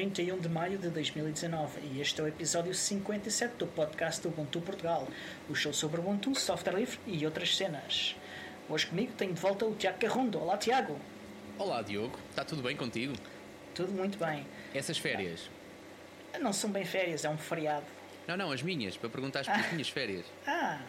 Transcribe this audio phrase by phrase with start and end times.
[0.00, 5.06] 31 de maio de 2019 e este é o episódio 57 do podcast Ubuntu Portugal,
[5.46, 8.16] o show sobre Ubuntu, software livre e outras cenas.
[8.66, 10.38] Hoje comigo tenho de volta o Tiago Carrundo.
[10.38, 10.98] Olá, Tiago.
[11.58, 12.18] Olá, Diogo.
[12.30, 13.12] Está tudo bem contigo?
[13.74, 14.46] Tudo muito bem.
[14.74, 15.50] Essas férias?
[16.40, 17.84] Não são bem férias, é um feriado.
[18.26, 20.24] Não, não, as minhas, para perguntar as minhas férias.
[20.46, 20.80] Ah,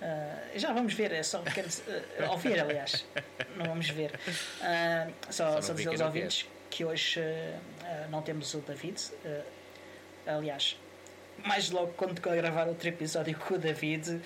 [0.00, 3.04] Uh, já vamos ver, é só quero uh, ouvir, aliás,
[3.54, 4.10] não vamos ver.
[4.16, 7.20] Uh, só, só, só dizer aos ouvintes que hoje
[8.10, 9.00] não temos o David.
[10.26, 10.76] aliás,
[11.44, 14.20] mais logo quando gravar outro episódio com o David,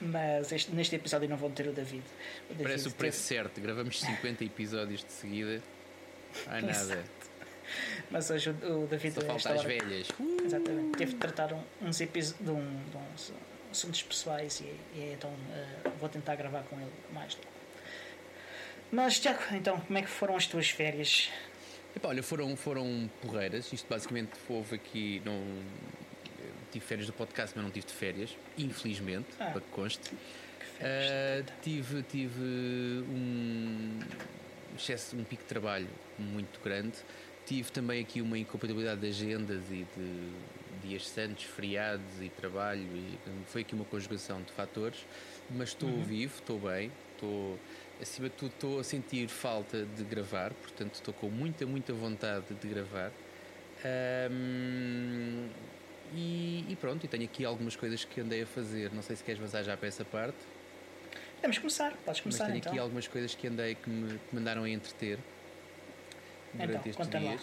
[0.00, 2.04] mas este, neste episódio não vão ter o David.
[2.48, 3.40] O David Parece o preço teve...
[3.40, 5.62] certo, gravamos 50 episódios de seguida.
[6.46, 7.04] Há nada.
[8.10, 9.14] Mas hoje o, o David.
[9.14, 10.08] Só falta as velhas.
[10.44, 10.98] Exatamente.
[10.98, 13.32] Teve de tratar um, uns episódios de, um, de uns
[13.70, 14.64] assuntos pessoais e,
[14.98, 17.48] e então uh, vou tentar gravar com ele mais logo.
[18.90, 21.30] Mas Tiago, então como é que foram as tuas férias?
[21.96, 23.72] Epa, olha, foram, foram porreiras.
[23.72, 25.22] Isto basicamente houve aqui.
[25.24, 25.42] Não,
[26.70, 30.10] tive férias do podcast, mas não tive de férias, infelizmente, ah, para que conste.
[30.10, 32.40] Que uh, tive, tive
[33.08, 33.98] um
[34.76, 36.96] excesso, um pico de trabalho muito grande.
[37.44, 40.32] Tive também aqui uma incompatibilidade de agendas e de
[40.82, 45.04] dias santos, feriados e trabalho, e foi aqui uma conjugação de fatores,
[45.50, 46.02] mas estou uhum.
[46.02, 47.58] vivo, estou bem, estou
[48.00, 52.54] acima de tudo estou a sentir falta de gravar, portanto estou com muita, muita vontade
[52.54, 53.12] de gravar.
[54.30, 55.48] Um,
[56.14, 58.92] e, e, pronto, e tenho aqui algumas coisas que andei a fazer.
[58.92, 60.38] Não sei se queres vazar já para essa parte.
[61.40, 62.44] Vamos começar, podes começar.
[62.44, 62.72] Mas tenho então.
[62.72, 65.18] aqui algumas coisas que andei que me, que me andaram a entreter
[66.52, 67.42] durante então, estes dias.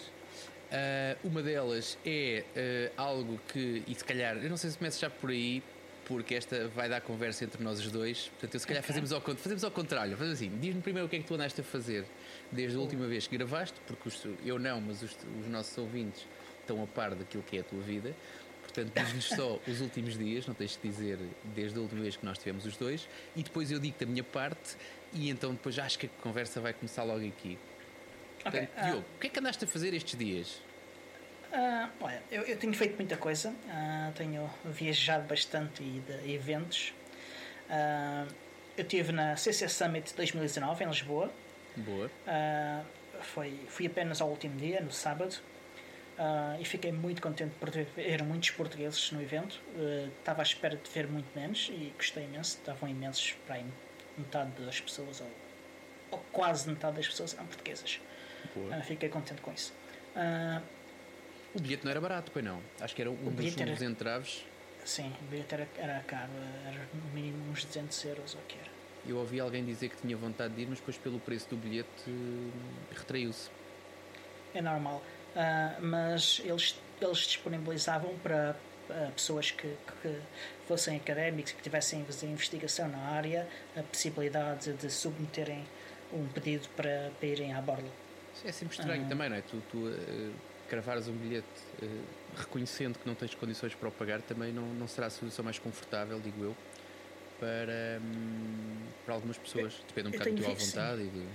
[0.68, 5.00] Uh, uma delas é uh, algo que, e se calhar, eu não sei se começa
[5.00, 5.62] já por aí,
[6.08, 8.28] porque esta vai dar conversa entre nós os dois.
[8.28, 8.94] Portanto, eu, se calhar okay.
[8.94, 10.16] fazemos, ao, fazemos ao contrário.
[10.16, 12.04] Faz assim: diz-me primeiro o que é que tu andaste a fazer
[12.50, 16.26] desde a última vez que gravaste, porque os, eu não, mas os, os, nossos ouvintes
[16.60, 18.16] estão a par daquilo que é a tua vida.
[18.62, 21.18] Portanto, diz-nos só os últimos dias, não tens de dizer
[21.54, 24.24] desde a última vez que nós tivemos os dois, e depois eu digo da minha
[24.24, 24.76] parte,
[25.12, 27.58] e então depois acho que a conversa vai começar logo aqui.
[28.40, 28.66] Okay.
[28.66, 30.67] Portanto, Diogo, uh, o que é que andaste a fazer estes dias?
[31.52, 36.92] Uh, olha, eu, eu, tenho feito muita coisa, uh, tenho viajado bastante e de eventos.
[37.70, 38.30] Uh,
[38.76, 41.32] eu estive na CC Summit 2019 em Lisboa.
[41.76, 42.10] Boa.
[43.20, 45.36] foi, fui apenas ao último dia, no sábado,
[46.60, 49.60] e fiquei muito contente por ver muitos portugueses no evento.
[50.18, 52.58] estava à espera de ver muito menos e gostei imenso.
[52.58, 53.66] Estavam imensos para aí,
[54.16, 55.30] metade das pessoas, ou,
[56.12, 58.00] ou quase metade das pessoas eram portuguesas.
[58.82, 59.72] fiquei contente com isso.
[61.54, 62.60] O bilhete não era barato, pois não?
[62.80, 63.84] Acho que era um o dos era...
[63.84, 64.44] entraves.
[64.84, 66.30] Sim, o bilhete era, era caro,
[66.66, 68.70] era no mínimo uns 200 euros ou o que era.
[69.06, 71.88] Eu ouvi alguém dizer que tinha vontade de ir, mas depois pelo preço do bilhete
[72.94, 73.48] retraiu-se.
[74.54, 75.02] É normal,
[75.36, 78.56] uh, mas eles, eles disponibilizavam para
[78.90, 80.18] uh, pessoas que, que
[80.66, 85.64] fossem académicos, que tivessem investigação na área, a possibilidade de submeterem
[86.12, 87.90] um pedido para, para irem à borla.
[88.34, 89.42] Isso é sempre estranho uh, também, não é?
[89.42, 90.32] Tu, tu uh,
[90.68, 91.46] cravares um bilhete
[91.82, 91.86] uh,
[92.36, 95.58] reconhecendo que não tens condições para o pagar também não, não será a solução mais
[95.58, 96.56] confortável, digo eu,
[97.40, 99.74] para, um, para algumas pessoas.
[99.86, 101.02] Depende um bocado da tua vontade.
[101.02, 101.06] Sim.
[101.06, 101.26] E de...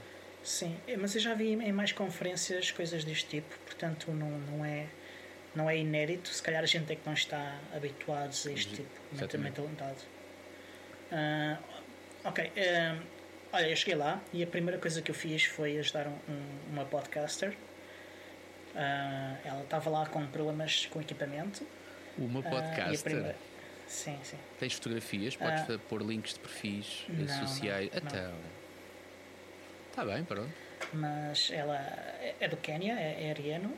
[0.44, 4.66] sim, é, mas eu já vi em mais conferências coisas deste tipo, portanto não, não
[4.66, 4.88] é
[5.56, 9.28] não é inédito, se calhar a gente é que não está habituados a este tipo
[9.28, 10.00] de mentalidade.
[11.12, 11.58] Uh,
[12.24, 13.04] ok, uh,
[13.52, 16.86] olha, eu cheguei lá e a primeira coisa que eu fiz foi ajudar um, uma
[16.86, 17.56] podcaster
[18.74, 21.66] Uh, ela estava lá com problemas com equipamento.
[22.18, 23.18] Uma ah, podcaster?
[23.18, 23.36] Uh.
[23.88, 24.38] Sim, sim.
[24.60, 25.36] Tens fotografias?
[25.36, 27.92] Podes uh, pôr links de perfis não, sociais?
[27.92, 28.34] Não, então.
[29.90, 30.52] Está bem, pronto.
[30.92, 31.78] Mas ela
[32.40, 33.72] é do Quênia, é, é ariano.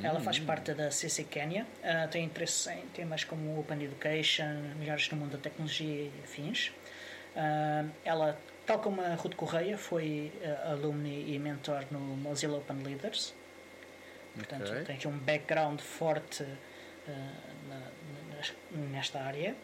[0.00, 0.46] Ela faz hum.
[0.46, 5.32] parte da CC Kenya, uh, tem interesse em temas como Open Education, melhores no mundo
[5.32, 6.68] da tecnologia e afins.
[7.34, 10.32] Uh, ela, tal como a Ruth Correia, foi
[10.64, 13.34] alumni e mentor no Mozilla Open Leaders.
[14.38, 14.84] Portanto, okay.
[14.84, 16.48] tem aqui um background forte uh,
[18.90, 19.54] nesta área.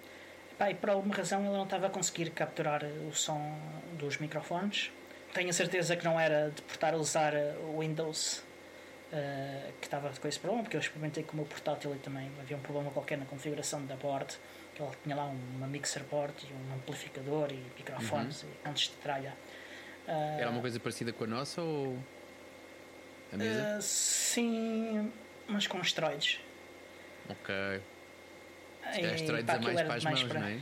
[0.53, 3.59] Epá, e por alguma razão ele não estava a conseguir capturar o som
[3.99, 4.91] dos microfones.
[5.33, 8.45] Tenho a certeza que não era de portar a usar o Windows
[9.13, 12.31] uh, que estava com esse problema, porque eu experimentei com o meu portátil e também
[12.41, 14.37] havia um problema qualquer na configuração da board.
[14.75, 18.49] Que ele tinha lá uma mixer board e um amplificador e microfones uhum.
[18.65, 19.33] e montes de tralha.
[20.07, 21.97] Uh, Era uma coisa parecida com a nossa ou
[23.35, 23.79] a mesa?
[23.79, 25.13] Uh, sim,
[25.47, 26.41] mas com esteroides.
[27.29, 27.55] Ok.
[28.93, 30.61] Se calhar esteroides é mais para as mãos, para, não é?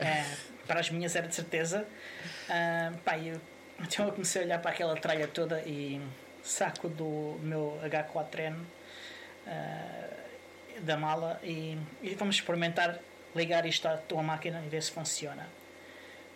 [0.00, 0.26] é?
[0.66, 1.86] Para as minhas era de certeza.
[2.48, 3.40] Uh, pá, eu,
[3.80, 6.00] então eu comecei a olhar para aquela tralha toda e
[6.42, 10.22] saco do meu H4N uh,
[10.80, 12.98] da mala e, e, vamos experimentar
[13.34, 15.46] ligar isto à tua máquina e ver se funciona.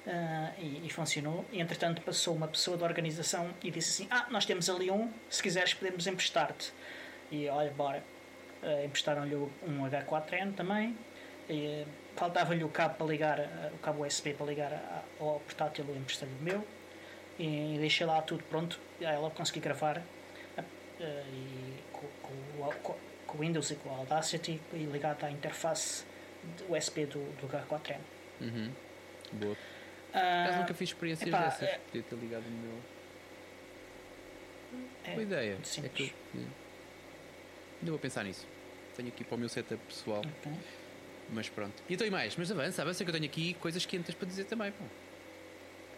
[0.07, 1.45] Uh, e, e, funcionou.
[1.51, 5.13] E, entretanto, passou uma pessoa da organização e disse assim: Ah, nós temos ali um,
[5.29, 6.73] se quiseres, podemos emprestar-te.
[7.31, 8.03] E olha, bora.
[8.63, 9.51] Uh, Emprestaram-lhe um
[9.91, 10.97] H4N também.
[12.15, 13.41] Faltava-lhe o cabo para ligar,
[13.75, 16.67] o cabo USB para ligar ao portátil, eu emprestei-lhe o meu.
[17.39, 18.81] E, e deixei lá tudo pronto.
[19.01, 20.03] E ela consegui gravar
[21.01, 22.95] e com, com,
[23.27, 26.05] com o Windows e com o Audacity e ligado à interface
[26.69, 27.99] USB do, do H4N.
[28.41, 28.71] Uhum.
[29.33, 29.57] Boa.
[30.17, 31.69] Uh, nunca fiz experiências epá, dessas.
[31.69, 32.81] É, Podia ter ligado no meu.
[35.05, 35.59] É, Boa ideia.
[35.63, 35.85] Simples.
[35.85, 36.41] É que eu,
[37.81, 38.47] ainda vou pensar nisso.
[38.97, 40.21] Tenho aqui para o meu setup pessoal.
[40.21, 40.53] Okay.
[41.31, 41.83] Mas pronto.
[41.89, 42.35] E então e mais?
[42.37, 44.73] Mas avança, avança que eu tenho aqui coisas quentes para dizer também.
[44.73, 44.85] Pô.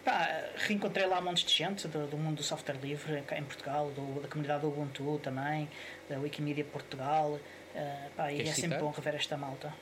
[0.03, 0.27] Pá,
[0.57, 4.27] reencontrei lá montes de gente do, do, mundo do software livre em Portugal, do, da
[4.27, 5.69] comunidade do Ubuntu também,
[6.09, 7.39] da Wikimedia Portugal.
[7.75, 9.73] Uh, pá, e é sempre bom rever esta malta.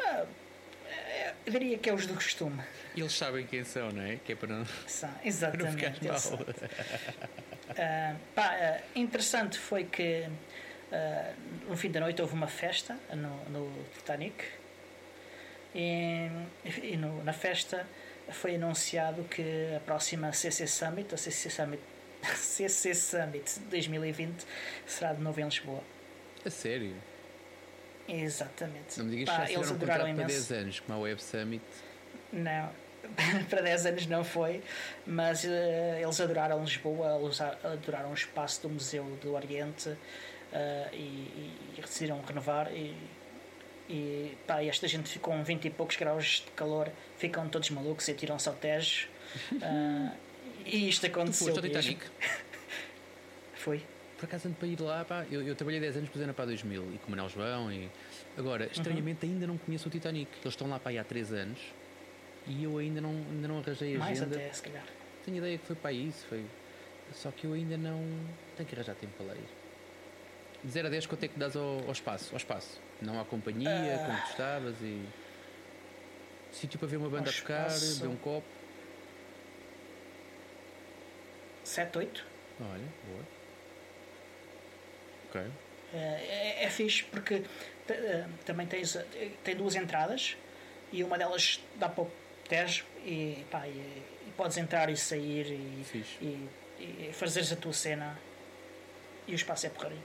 [0.00, 0.26] Uh,
[1.50, 2.62] diria que é os do costume.
[2.96, 4.16] Eles sabem quem são, não é?
[4.16, 6.46] Que é para não, são, exatamente, para não ficar mal.
[7.70, 13.44] Uh, pá, uh, interessante foi que uh, no fim da noite houve uma festa no,
[13.50, 14.44] no Titanic
[15.74, 16.28] e,
[16.82, 17.86] e no, na festa
[18.30, 21.82] foi anunciado que a próxima CC Summit, a CC Summit,
[22.36, 24.46] CC Summit 2020
[24.86, 25.82] será de novo em Lisboa.
[26.44, 26.94] A sério?
[28.08, 28.98] Exatamente.
[28.98, 30.24] Não me digas Pá, que eles adoraram imenso.
[30.24, 31.64] para 10 anos, como a Web Summit.
[32.32, 32.70] Não,
[33.50, 34.62] para 10 anos não foi,
[35.06, 35.48] mas uh,
[36.00, 39.98] eles adoraram Lisboa, eles adoraram o espaço do Museu do Oriente uh,
[40.92, 42.72] e, e, decidiram renovar.
[42.72, 42.94] E,
[43.88, 48.08] e pá, esta gente ficou com 20 e poucos graus de calor, ficam todos malucos
[48.08, 49.08] e tiram-se ao Tejo.
[49.52, 50.12] Uh,
[50.66, 51.54] e isto aconteceu.
[51.54, 52.06] Tu foste ao Titanic?
[53.54, 53.82] foi.
[54.16, 56.98] Por acaso ando para ir lá, pá, eu, eu trabalhei 10 anos, para 2000 e
[56.98, 57.70] com o Manel João.
[57.70, 57.90] E...
[58.36, 59.32] Agora, estranhamente, uhum.
[59.32, 60.30] ainda não conheço o Titanic.
[60.40, 61.58] Eles estão lá para aí há 3 anos
[62.46, 64.36] e eu ainda não, ainda não arranjei a Mais agenda.
[64.36, 64.84] até, se calhar.
[65.24, 66.44] Tenho ideia que foi para isso, foi.
[67.12, 68.00] Só que eu ainda não.
[68.56, 69.44] Tenho que arranjar tempo para ler.
[70.64, 72.30] De 0 a 10, quanto é que dás ao, ao espaço?
[72.32, 72.80] Ao espaço?
[73.02, 74.06] Não à companhia, uh...
[74.06, 75.04] como gostavas e.
[76.52, 78.46] Sítio para ver uma banda a tocar, ver um copo.
[81.64, 82.26] 7, 8.
[82.60, 83.35] Olha, boa.
[85.28, 85.40] Ok.
[85.94, 87.42] É, é, é fixe porque
[87.88, 88.98] eh, também tens,
[89.44, 90.36] tem duas entradas
[90.92, 92.10] e uma delas dá para o
[92.48, 93.70] Tejo e, pá, e,
[94.26, 98.18] e, podes entrar e sair e, e, e, fazeres a tua cena
[99.26, 99.98] e o espaço é porraria.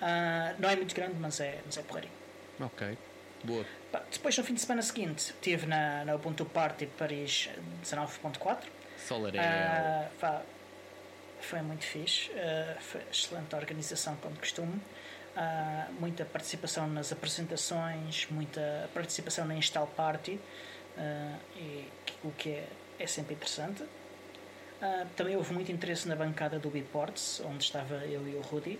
[0.00, 2.10] Uh, não é muito grande, mas é, mas é porraria.
[2.58, 2.98] Ok,
[3.44, 3.64] boa.
[3.92, 7.48] Pá, depois, no fim de semana seguinte, estive na, na Ubuntu Party Paris
[7.84, 8.64] 19.4.
[8.96, 9.38] Solaré.
[9.38, 10.59] Uh,
[11.40, 14.80] foi muito fixe, uh, foi excelente organização, como costume.
[15.30, 21.88] Uh, muita participação nas apresentações, muita participação na Install Party, uh, e,
[22.24, 22.68] o que é,
[22.98, 23.82] é sempre interessante.
[23.82, 28.78] Uh, também houve muito interesse na bancada do Biports, onde estava eu e o Rudy.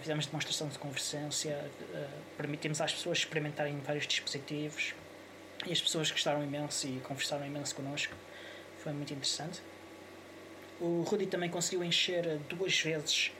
[0.00, 1.58] fizemos demonstração de convergência,
[2.36, 4.94] permitimos às pessoas experimentarem vários dispositivos
[5.66, 8.14] e as pessoas gostaram imenso e conversaram imenso connosco.
[8.78, 9.60] Foi muito interessante.
[10.82, 13.30] O Rudy também conseguiu encher duas vezes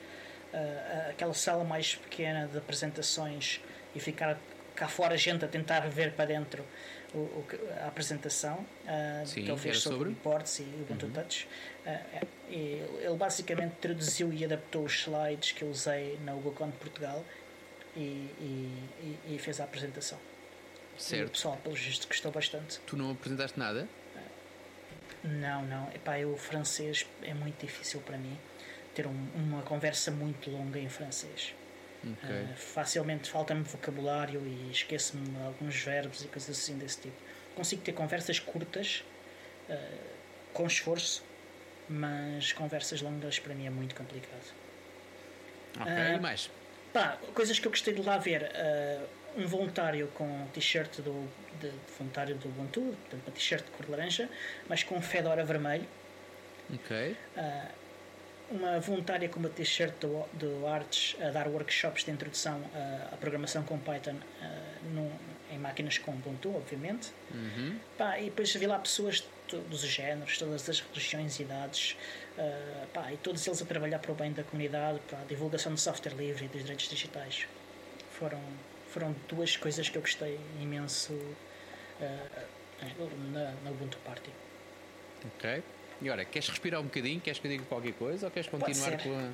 [0.55, 3.61] uh, aquela sala mais pequena de apresentações
[3.95, 4.39] e ficar
[4.77, 6.65] cá fora gente a tentar ver para dentro
[7.13, 7.47] o, o
[7.83, 11.13] a apresentação uh, Sim, que ele fez sobre, sobre reports e Ubuntu uhum.
[11.13, 11.49] Touch.
[11.85, 16.77] Uh, e ele basicamente traduziu e adaptou os slides que eu usei na UBCon de
[16.77, 17.25] Portugal
[17.97, 20.19] e, e, e, fez a apresentação.
[20.97, 21.23] Certo.
[21.23, 22.79] E o pessoal, pelo visto, gostou bastante.
[22.87, 23.89] Tu não apresentaste nada?
[25.25, 25.89] Não, não.
[25.95, 28.37] Epá, eu, o francês é muito difícil para mim
[28.95, 31.55] ter um, uma conversa muito longa em francês.
[32.03, 32.43] Okay.
[32.43, 37.17] Uh, facilmente falta-me vocabulário e esqueço-me alguns verbos e coisas assim desse tipo.
[37.55, 39.05] Consigo ter conversas curtas,
[39.71, 40.09] uh,
[40.53, 41.23] com esforço,
[41.89, 44.53] mas conversas longas para mim é muito complicado.
[45.81, 46.51] Ok, uh, mais?
[46.93, 48.51] Pá, coisas que eu gostei de lá ver.
[49.37, 51.29] Um voluntário com t-shirt do
[51.61, 54.29] de, voluntário do Ubuntu, portanto uma t-shirt de cor de laranja,
[54.69, 55.87] mas com fedora vermelho.
[56.73, 57.17] Ok.
[57.37, 57.83] Uh,
[58.51, 63.17] uma voluntária com uma t-shirt do, do Arts a dar workshops de introdução à, à
[63.17, 65.11] programação com Python uh,
[65.53, 67.13] em máquinas com Ubuntu, obviamente.
[67.33, 67.79] Uhum.
[67.97, 71.97] Pá, e depois vi lá pessoas de todos os géneros, todas as religiões e idades,
[72.39, 75.73] uh, pá, e todos eles a trabalhar para o bem da comunidade, para a divulgação
[75.73, 77.47] do software livre e dos direitos digitais.
[78.13, 78.41] Foram,
[78.93, 84.31] foram duas coisas que eu gostei imenso uh, na, na Ubuntu Party.
[85.37, 85.63] Ok.
[86.01, 87.21] E agora, queres respirar um bocadinho?
[87.21, 89.31] Queres que eu diga qualquer coisa ou queres continuar com a.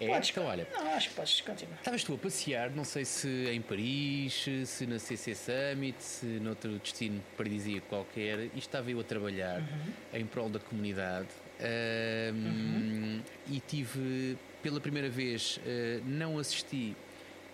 [0.00, 0.66] É, podes, então olha.
[0.72, 1.76] Não, acho que podes continuar.
[1.76, 6.78] Estavas tu a passear, não sei se em Paris, se na CC Summit, se noutro
[6.78, 10.20] destino paradisíaco qualquer, e estava eu a trabalhar uhum.
[10.20, 11.28] em prol da comunidade.
[11.60, 13.22] Um, uhum.
[13.50, 16.96] E tive, pela primeira vez, uh, não assisti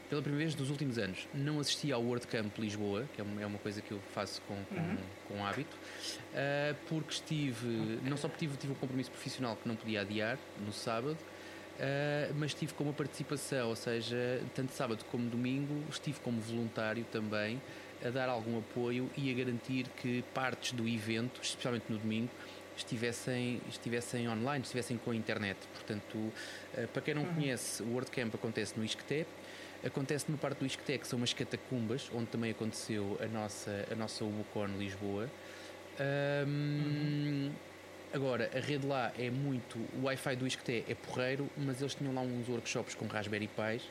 [0.08, 3.42] pela primeira vez dos últimos anos, não assisti ao World Camp Lisboa, que é uma,
[3.42, 4.96] é uma coisa que eu faço com, com, uhum.
[5.28, 7.66] com hábito, uh, porque estive,
[8.02, 11.18] não só porque tive, tive um compromisso profissional que não podia adiar no sábado,
[11.74, 17.60] Uh, mas estive como participação, ou seja, tanto sábado como domingo, estive como voluntário também
[18.04, 22.30] a dar algum apoio e a garantir que partes do evento, especialmente no domingo,
[22.76, 25.58] estivessem, estivessem online, estivessem com a internet.
[25.72, 27.34] Portanto, uh, para quem não uhum.
[27.34, 29.26] conhece, o WordCamp acontece no Isqueté,
[29.84, 33.94] Acontece numa parte do Isqueté, que são umas catacumbas, onde também aconteceu a nossa, a
[33.94, 35.30] nossa Ubocon Lisboa.
[36.00, 37.52] Um, uhum.
[38.12, 39.76] Agora, a rede lá é muito.
[39.98, 43.82] O Wi-Fi do Isqueté é porreiro, mas eles tinham lá uns workshops com Raspberry Pis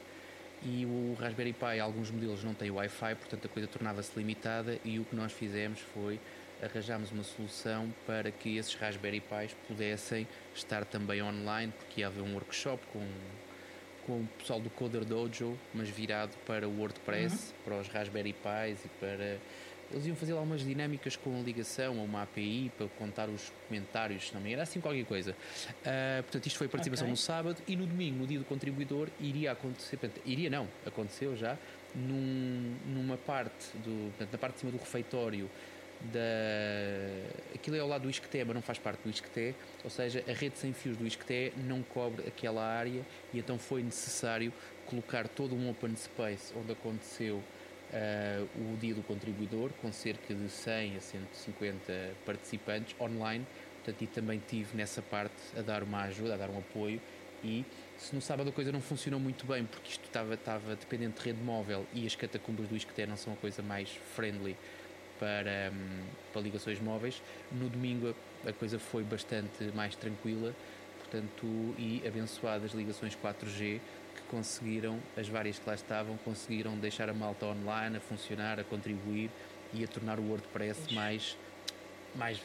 [0.65, 4.79] e o Raspberry Pi, alguns modelos não têm Wi-Fi, portanto a coisa tornava-se limitada.
[4.85, 6.19] E o que nós fizemos foi
[6.61, 12.21] arranjámos uma solução para que esses Raspberry Pis pudessem estar também online, porque ia haver
[12.21, 13.05] um workshop com
[14.05, 17.63] com o pessoal do Coder Dojo, mas virado para o WordPress, uhum.
[17.65, 19.37] para os Raspberry Pis e para.
[19.91, 23.51] Eles iam fazer lá umas dinâmicas com a ligação a uma API para contar os
[23.67, 25.31] comentários, se não me engano, era assim qualquer coisa.
[25.31, 27.11] Uh, portanto, isto foi participação okay.
[27.11, 31.35] no sábado e no domingo, no dia do contribuidor, iria acontecer, portanto, iria não, aconteceu
[31.35, 31.59] já,
[31.93, 35.47] num, numa parte, do, portanto, na parte de cima do refeitório
[36.11, 36.19] da.
[37.55, 40.33] Aquilo é ao lado do Isqueté, mas não faz parte do Isqueté, ou seja, a
[40.33, 44.51] rede sem fios do Isqueté não cobre aquela área e então foi necessário
[44.85, 50.49] colocar todo um open space onde aconteceu uh, o dia do contribuidor, com cerca de
[50.49, 51.93] 100 a 150
[52.25, 53.45] participantes online.
[53.83, 57.01] Portanto, e também tive nessa parte a dar uma ajuda, a dar um apoio
[57.43, 57.65] e
[57.97, 61.25] se no sábado a coisa não funcionou muito bem porque isto estava, estava dependente de
[61.25, 64.55] rede móvel e as catacumbas do Isqueté não são a coisa mais friendly
[65.23, 66.03] para, hum,
[66.33, 67.21] para ligações móveis.
[67.49, 68.13] No domingo
[68.45, 70.53] a coisa foi bastante mais tranquila,
[70.99, 71.45] portanto,
[71.77, 73.79] e abençoadas ligações 4G
[74.15, 78.65] que conseguiram, as várias que lá estavam, conseguiram deixar a malta online a funcionar, a
[78.65, 79.31] contribuir
[79.73, 81.37] e a tornar o WordPress mais,
[82.13, 82.41] mais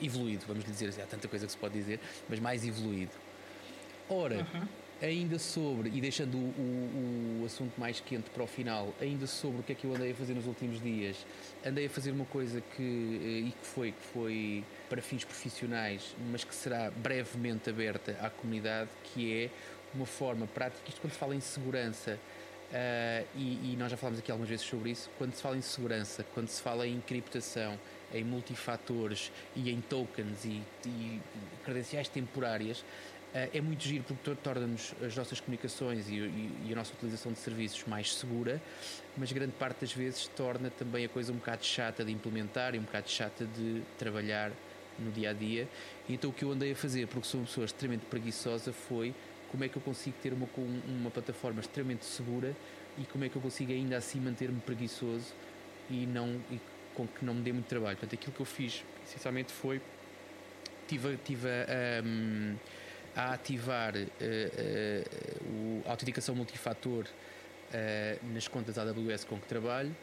[0.00, 3.12] evoluído, vamos dizer assim, há tanta coisa que se pode dizer, mas mais evoluído.
[4.08, 8.92] Ora, uhum ainda sobre, e deixando o, o, o, assunto mais quente para o final,
[9.00, 11.24] ainda sobre o que é que eu andei a fazer nos últimos dias,
[11.64, 16.16] andei a fazer uma coisa que, eh, e que foi, que foi para fins profissionais,
[16.30, 19.50] mas que será brevemente aberta à comunidade, que é
[19.94, 22.18] uma forma prática, isto quando se fala em segurança,
[22.70, 25.62] uh, e, e, nós já falámos aqui algumas vezes sobre isso, quando se fala em
[25.62, 27.78] segurança, quando se fala em encriptação,
[28.12, 31.20] em multifatores e em tokens e, e
[31.64, 32.84] credenciais temporárias,
[33.34, 37.38] é muito giro porque torna-nos as nossas comunicações e, e, e, a nossa utilização de
[37.38, 38.60] serviços mais segura,
[39.16, 42.78] mas grande parte das vezes torna também a coisa um bocado chata de implementar e
[42.78, 44.50] um bocado chata de trabalhar
[44.98, 45.68] no dia a dia.
[46.08, 49.14] Então o que eu andei a fazer, porque sou uma pessoa extremamente preguiçosa, foi
[49.50, 50.48] como é que eu consigo ter uma,
[50.86, 52.54] uma plataforma extremamente segura
[52.96, 55.32] e como é que eu consigo ainda assim manter-me preguiçoso
[55.90, 56.60] e, não, e
[56.94, 57.96] com que não me dê muito trabalho.
[57.96, 59.80] Portanto, aquilo que eu fiz essencialmente foi
[60.88, 61.48] tive, tive.
[62.04, 62.56] Um,
[63.14, 69.94] a ativar uh, uh, a autenticação multifator uh, nas contas AWS com que trabalho.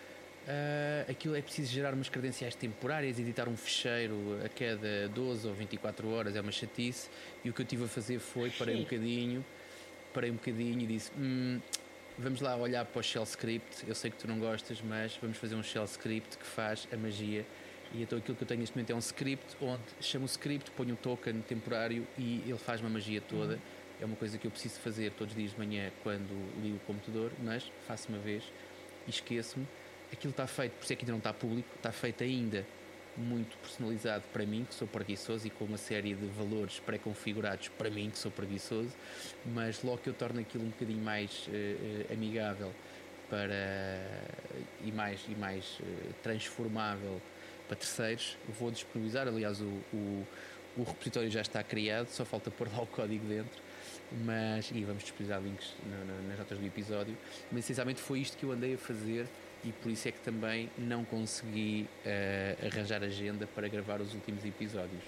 [1.09, 6.09] aquilo é preciso gerar umas credenciais temporárias, editar um ficheiro a cada 12 ou 24
[6.09, 7.09] horas, é uma chatice.
[7.43, 9.45] E o que eu tive a fazer foi, parei um bocadinho,
[10.13, 11.59] parei um bocadinho e disse: hum,
[12.17, 13.83] Vamos lá olhar para o shell script.
[13.85, 16.95] Eu sei que tu não gostas, mas vamos fazer um shell script que faz a
[16.95, 17.45] magia
[17.93, 20.71] e então aquilo que eu tenho neste momento é um script onde chamo o script,
[20.71, 23.53] ponho um token temporário e ele faz uma magia toda.
[23.53, 23.59] Uhum.
[24.01, 26.79] É uma coisa que eu preciso fazer todos os dias de manhã quando ligo o
[26.81, 28.43] computador, mas faço uma vez
[29.07, 29.65] e esqueço-me.
[30.11, 32.65] Aquilo está feito, por isso é que ainda não está público, está feito ainda
[33.17, 37.89] muito personalizado para mim, que sou preguiçoso, e com uma série de valores pré-configurados para
[37.89, 38.91] mim, que sou preguiçoso,
[39.45, 42.73] mas logo que eu torno aquilo um bocadinho mais uh, amigável
[43.29, 44.03] para,
[44.83, 47.21] e mais, e mais uh, transformável
[47.67, 48.37] para terceiros.
[48.59, 50.27] Vou disponibilizar, aliás, o, o,
[50.77, 53.63] o, repositório já está criado, só falta pôr lá o código dentro.
[54.23, 57.17] Mas, e vamos disponibilizar links no, no, nas notas do episódio.
[57.51, 59.27] Mas essencialmente foi isto que eu andei a fazer
[59.63, 64.45] e por isso é que também não consegui uh, arranjar agenda para gravar os últimos
[64.45, 65.03] episódios.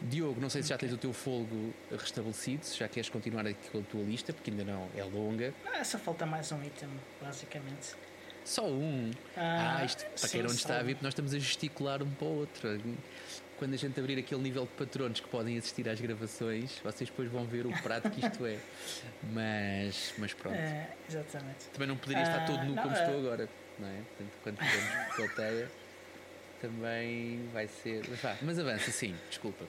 [0.00, 3.70] Diogo, não sei se já tens o teu folgo restabelecido, se já queres continuar aqui
[3.70, 5.54] com a tua lista, porque ainda não é longa.
[5.72, 6.88] Ah, só falta mais um item,
[7.22, 7.94] basicamente.
[8.46, 9.10] Só um.
[9.36, 12.26] Ah, ah isto, para quem não está a ver, nós estamos a gesticular um para
[12.28, 12.80] o outro.
[13.58, 17.28] quando a gente abrir aquele nível de patronos que podem assistir às gravações, vocês depois
[17.28, 18.58] vão ver o prato que isto é.
[19.32, 20.54] Mas, mas pronto.
[20.54, 21.66] É, exatamente.
[21.72, 23.48] Também não poderia estar todo nu não, como estou agora,
[23.80, 24.00] não é?
[24.16, 25.70] Portanto, quando tivermos plateia,
[26.60, 28.04] também vai ser.
[28.42, 29.64] Mas avança, sim, desculpa.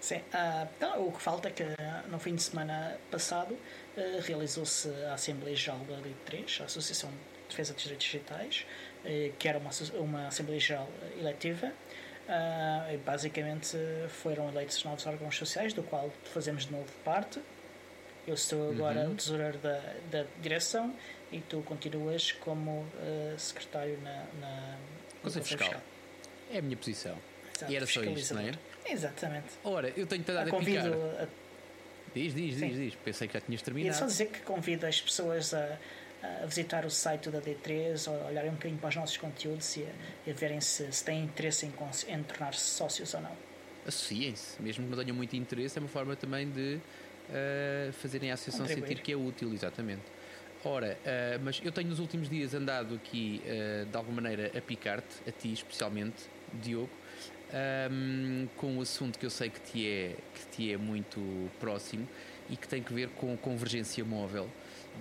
[0.00, 1.64] Sim, uh, então, o que falta é que
[2.08, 7.10] no fim de semana passado uh, realizou-se a Assembleia Geral da LID3, a Associação
[7.48, 8.66] Defesa dos Direitos Digitais,
[9.04, 10.88] uh, que era uma, uma Assembleia Geral
[11.18, 11.72] eletiva.
[12.28, 13.76] Uh, basicamente
[14.08, 17.40] foram eleitos novos órgãos sociais, do qual fazemos de novo parte.
[18.26, 19.12] Eu sou agora uhum.
[19.12, 20.94] o tesoureiro da, da direção
[21.32, 22.86] e tu continuas como
[23.38, 24.76] secretário na, na
[25.22, 25.68] Conselho Fiscal.
[25.68, 25.82] Fiscal.
[26.52, 27.18] É a minha posição.
[27.56, 28.52] Exato, e era só isso, não é?
[28.86, 29.46] Exatamente.
[29.64, 30.86] Ora, eu tenho estado a picar.
[30.86, 31.28] A...
[32.14, 32.94] Diz, diz, diz, diz.
[33.04, 33.94] Pensei que já tinhas terminado.
[33.94, 35.78] E é só dizer que convido as pessoas a,
[36.22, 39.84] a, visitar o site da D3, a olharem um bocadinho para os nossos conteúdos e
[39.84, 41.72] a, a verem se, se têm interesse em,
[42.08, 43.36] em tornar-se sócios ou não.
[43.86, 46.78] Associem-se, mesmo que não tenham muito interesse, é uma forma também de
[47.28, 48.88] uh, fazerem a associação Contribuir.
[48.88, 50.02] sentir que é útil, exatamente.
[50.64, 54.60] Ora, uh, mas eu tenho nos últimos dias andado aqui, uh, de alguma maneira, a
[54.60, 56.90] picar-te, a ti especialmente, Diogo,
[57.90, 61.20] um, com um assunto que eu sei que te, é, que te é muito
[61.58, 62.06] próximo
[62.50, 64.48] e que tem que ver com convergência móvel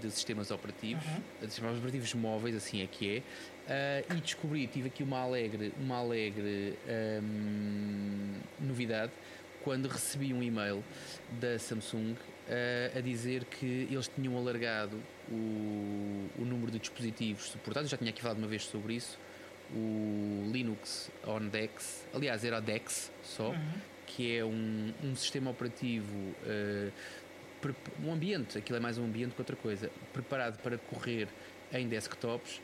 [0.01, 1.21] de sistemas operativos, uhum.
[1.41, 4.03] de sistemas operativos móveis, assim é que é.
[4.09, 6.77] Uh, e descobri, tive aqui uma alegre, uma alegre
[7.21, 9.11] um, novidade
[9.61, 10.81] quando recebi um e-mail
[11.41, 14.97] da Samsung uh, a dizer que eles tinham alargado
[15.29, 17.89] o, o número de dispositivos suportados.
[17.89, 19.19] Já tinha aqui falado uma vez sobre isso
[19.73, 23.73] o Linux on Dex, aliás, era a Dex só, uhum.
[24.05, 26.91] que é um, um sistema operativo, uh,
[28.03, 31.27] um ambiente, aquilo é mais um ambiente que outra coisa, preparado para correr
[31.71, 32.57] em desktops.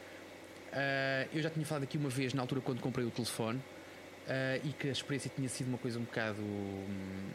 [0.72, 4.68] Uh, eu já tinha falado aqui uma vez na altura quando comprei o telefone uh,
[4.68, 7.30] e que a experiência tinha sido uma coisa um bocado hum,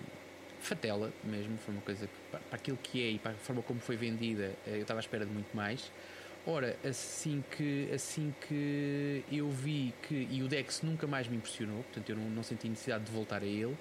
[0.58, 3.62] fatela mesmo, foi uma coisa que para, para aquilo que é e para a forma
[3.62, 5.90] como foi vendida eu estava à espera de muito mais.
[6.46, 10.26] Ora, assim que, assim que eu vi que.
[10.30, 13.42] E o Dex nunca mais me impressionou, portanto eu não, não senti necessidade de voltar
[13.42, 13.76] a ele.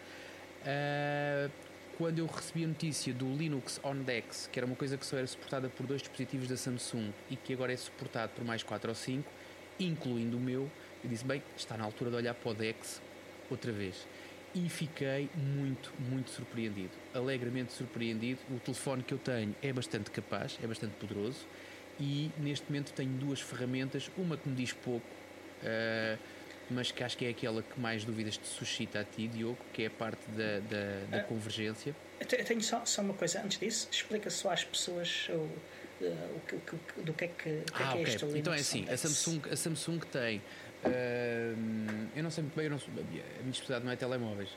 [0.64, 1.50] Uh,
[1.98, 5.18] quando eu recebi a notícia do Linux on Dex, que era uma coisa que só
[5.18, 8.88] era suportada por dois dispositivos da Samsung e que agora é suportado por mais 4
[8.90, 9.28] ou 5,
[9.80, 10.70] incluindo o meu,
[11.04, 13.02] eu disse: bem, está na altura de olhar para o Dex
[13.50, 14.08] outra vez.
[14.54, 16.92] E fiquei muito, muito surpreendido.
[17.14, 18.40] Alegremente surpreendido.
[18.50, 21.46] O telefone que eu tenho é bastante capaz, é bastante poderoso
[22.00, 25.06] e neste momento tenho duas ferramentas, uma que me diz pouco,
[25.64, 26.20] uh,
[26.70, 29.84] mas que acho que é aquela que mais dúvidas te suscita a ti, Diogo, que
[29.84, 31.96] é a parte da, da, da uh, convergência.
[32.20, 36.40] Eu tenho só, só uma coisa antes disso, explica só às pessoas o, uh, o
[36.42, 38.58] que, o, do que é que, o que, ah, é, que é Linux Então é
[38.58, 40.42] assim, a Samsung, a Samsung tem,
[42.16, 44.50] eu não sei muito bem, eu não, a minha especialidade não é telemóveis,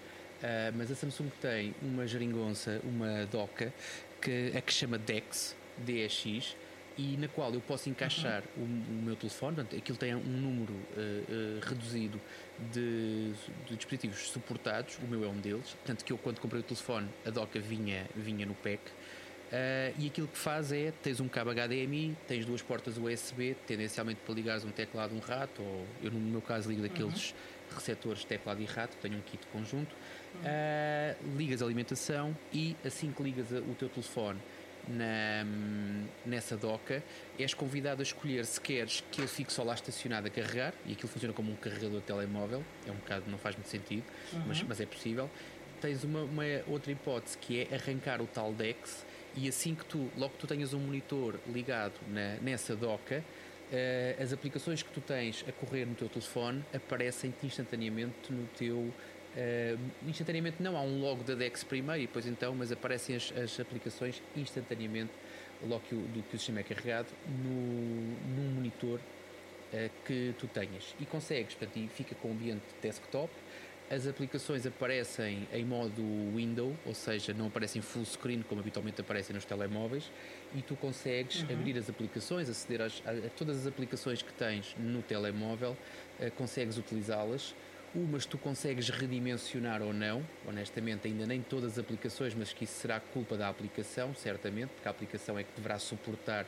[0.75, 3.73] mas a Samsung tem uma geringonça, uma doca,
[4.21, 6.57] que é que chama DeX, DSX,
[6.97, 8.65] e na qual eu posso encaixar uhum.
[8.65, 12.21] o, o, meu telefone, portanto, aquilo tem um número uh, uh, reduzido
[12.73, 13.33] de,
[13.67, 17.09] de, dispositivos suportados, o meu é um deles, portanto que eu quando comprei o telefone
[17.25, 18.83] a doca vinha, vinha no pack.
[19.51, 24.21] Uh, e aquilo que faz é, tens um cabo HDMI, tens duas portas USB, tendencialmente
[24.25, 27.75] para ligares um teclado, um rato, ou eu no meu caso ligo daqueles uhum.
[27.75, 29.93] receptores teclado e rato, tenho um kit conjunto,
[30.37, 31.37] uhum.
[31.37, 34.39] ligas a alimentação e assim que ligas o teu telefone
[34.89, 35.45] na,
[36.25, 37.03] nessa doca,
[37.39, 40.93] és convidado a escolher se queres que ele fique só lá estacionado a carregar, e
[40.93, 44.45] aquilo funciona como um carregador de telemóvel, é um bocado, não faz muito sentido, uhum.
[44.47, 45.31] mas, mas é possível.
[45.81, 50.11] Tens uma, uma, outra hipótese que é arrancar o tal DeX e assim que tu,
[50.17, 53.25] logo que tu tenhas um monitor ligado na, nessa doca,
[53.71, 58.93] uh, as aplicações que tu tens a correr no teu telefone aparecem-te instantaneamente no teu
[59.37, 63.33] Uh, instantaneamente não há um logo da DEX primeiro e depois então, mas aparecem as,
[63.37, 65.13] as aplicações instantaneamente
[65.63, 70.49] logo que o, do que o sistema é carregado no, num monitor uh, que tu
[70.49, 70.97] tenhas.
[70.99, 73.31] E consegues, portanto, e fica com o ambiente desktop.
[73.89, 76.03] As aplicações aparecem em modo
[76.35, 80.11] window, ou seja, não aparecem full screen como habitualmente aparecem nos telemóveis
[80.55, 81.57] e tu consegues uhum.
[81.57, 85.77] abrir as aplicações, aceder às, a, a, todas as aplicações que tens no telemóvel,
[86.21, 87.53] uh, consegues utilizá-las
[87.93, 92.75] Umas tu consegues redimensionar ou não, honestamente, ainda nem todas as aplicações, mas que isso
[92.75, 96.47] será culpa da aplicação, certamente, porque a aplicação é que deverá suportar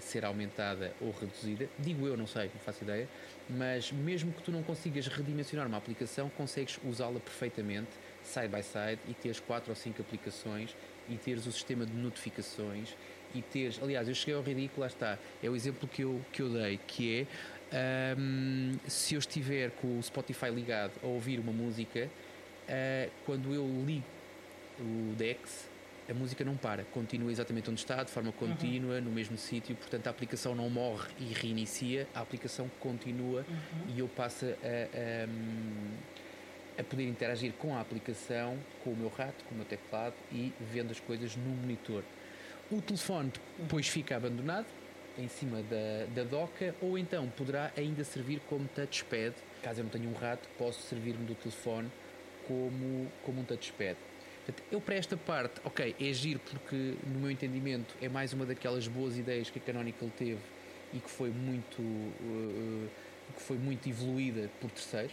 [0.00, 1.68] ser aumentada ou reduzida.
[1.78, 3.06] Digo eu, não sei, não faço ideia,
[3.50, 7.90] mas mesmo que tu não consigas redimensionar uma aplicação, consegues usá-la perfeitamente,
[8.22, 10.74] side by side, e teres quatro ou cinco aplicações
[11.10, 12.94] e teres o sistema de notificações
[13.34, 16.42] e teres, aliás, eu cheguei ao ridículo, lá está, é o exemplo que eu, que
[16.42, 17.26] eu dei, que é
[17.72, 22.10] um, se eu estiver com o Spotify ligado a ouvir uma música,
[22.68, 24.04] uh, quando eu ligo
[24.80, 25.68] o DeX,
[26.08, 29.02] a música não para, continua exatamente onde está, de forma contínua, uhum.
[29.02, 33.94] no mesmo sítio, portanto a aplicação não morre e reinicia, a aplicação continua uhum.
[33.94, 39.44] e eu passo a, a, a, poder interagir com a aplicação, com o meu rato,
[39.44, 42.02] com o meu teclado e vendo as coisas no monitor.
[42.72, 44.66] O telefone depois fica abandonado
[45.18, 49.34] em cima da, da doca ou então poderá ainda servir como touchpad.
[49.62, 51.90] Caso eu não tenha um rato, posso servir-me do telefone
[52.46, 53.96] como, como um touchpad.
[54.44, 58.46] Portanto, eu para esta parte, ok, é giro porque no meu entendimento é mais uma
[58.46, 60.40] daquelas boas ideias que a Canonical teve
[60.92, 62.88] e que foi muito, uh,
[63.34, 65.12] que foi muito evoluída por terceiros,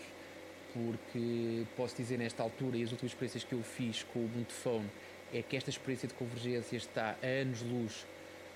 [0.73, 4.89] porque posso dizer nesta altura e as últimas experiências que eu fiz com o Phone
[5.33, 8.05] é que esta experiência de convergência está a anos-luz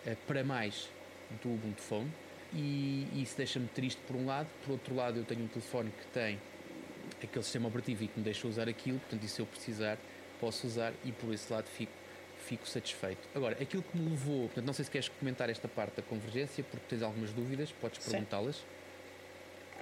[0.06, 0.90] uh, para mais
[1.42, 2.12] do Ubuntu Phone
[2.54, 6.06] e isso deixa-me triste por um lado, por outro lado eu tenho um telefone que
[6.08, 6.40] tem
[7.24, 9.98] aquele sistema operativo e que me deixa usar aquilo, portanto, e se eu precisar,
[10.40, 11.92] posso usar e por esse lado fico,
[12.46, 13.28] fico satisfeito.
[13.34, 16.64] Agora, aquilo que me levou, portanto, não sei se queres comentar esta parte da convergência,
[16.64, 18.58] porque tens algumas dúvidas, podes perguntá-las.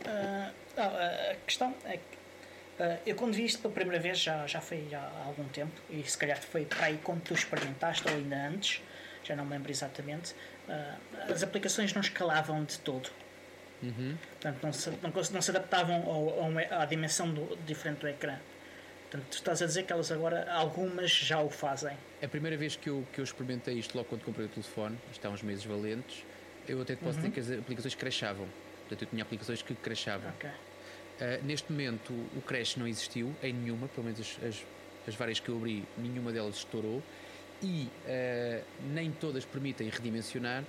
[0.05, 4.62] Uh, a questão é que uh, eu quando vi isto pela primeira vez já, já
[4.62, 8.47] foi há algum tempo e se calhar foi para aí quando tu experimentaste ou ainda
[8.47, 8.81] antes,
[9.23, 10.33] já não me lembro exatamente,
[10.69, 13.10] uh, as aplicações não escalavam de todo.
[13.82, 14.17] Uhum.
[14.32, 18.38] Portanto, não se, não, não se adaptavam ao, à dimensão do, diferente do ecrã.
[19.10, 21.97] Portanto, tu estás a dizer que elas agora, algumas já o fazem.
[22.21, 25.25] A primeira vez que eu, que eu experimentei isto, logo quando comprei o telefone, isto
[25.25, 26.23] há uns meses valentes,
[26.67, 27.29] eu até te posso uhum.
[27.29, 28.47] dizer que as aplicações crachavam.
[28.82, 30.29] Portanto, eu tinha aplicações que crachavam.
[30.32, 30.49] Okay.
[30.49, 34.65] Uh, neste momento, o crash não existiu em nenhuma, pelo menos as, as,
[35.08, 37.01] as várias que eu abri, nenhuma delas estourou
[37.62, 40.63] e uh, nem todas permitem redimensionar,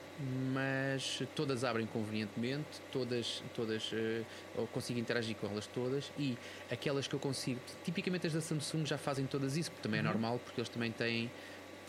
[0.52, 4.26] mas todas abrem convenientemente, todas, todas uh,
[4.56, 6.36] eu consigo interagir com elas todas e
[6.70, 10.02] aquelas que eu consigo, tipicamente as da Samsung já fazem todas isso, porque também é
[10.02, 10.08] uhum.
[10.08, 11.30] é normal, porque eles também têm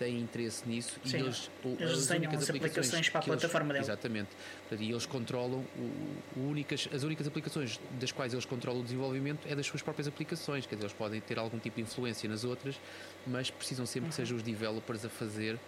[0.02, 3.88] têm interesse nisso Sim, e eles, eles as únicas as aplicações, para a plataforma eles,
[3.88, 4.30] Exatamente.
[4.72, 9.48] e eles controlam o, o, únicas, as únicas aplicações das quais eles controlam o desenvolvimento
[9.48, 10.66] é das suas próprias aplicações.
[10.66, 12.80] Quer dizer, eles podem ter algum tipo de influência nas outras,
[13.28, 14.10] mas precisam sempre uhum.
[14.10, 15.60] que sejam os developers a fazer,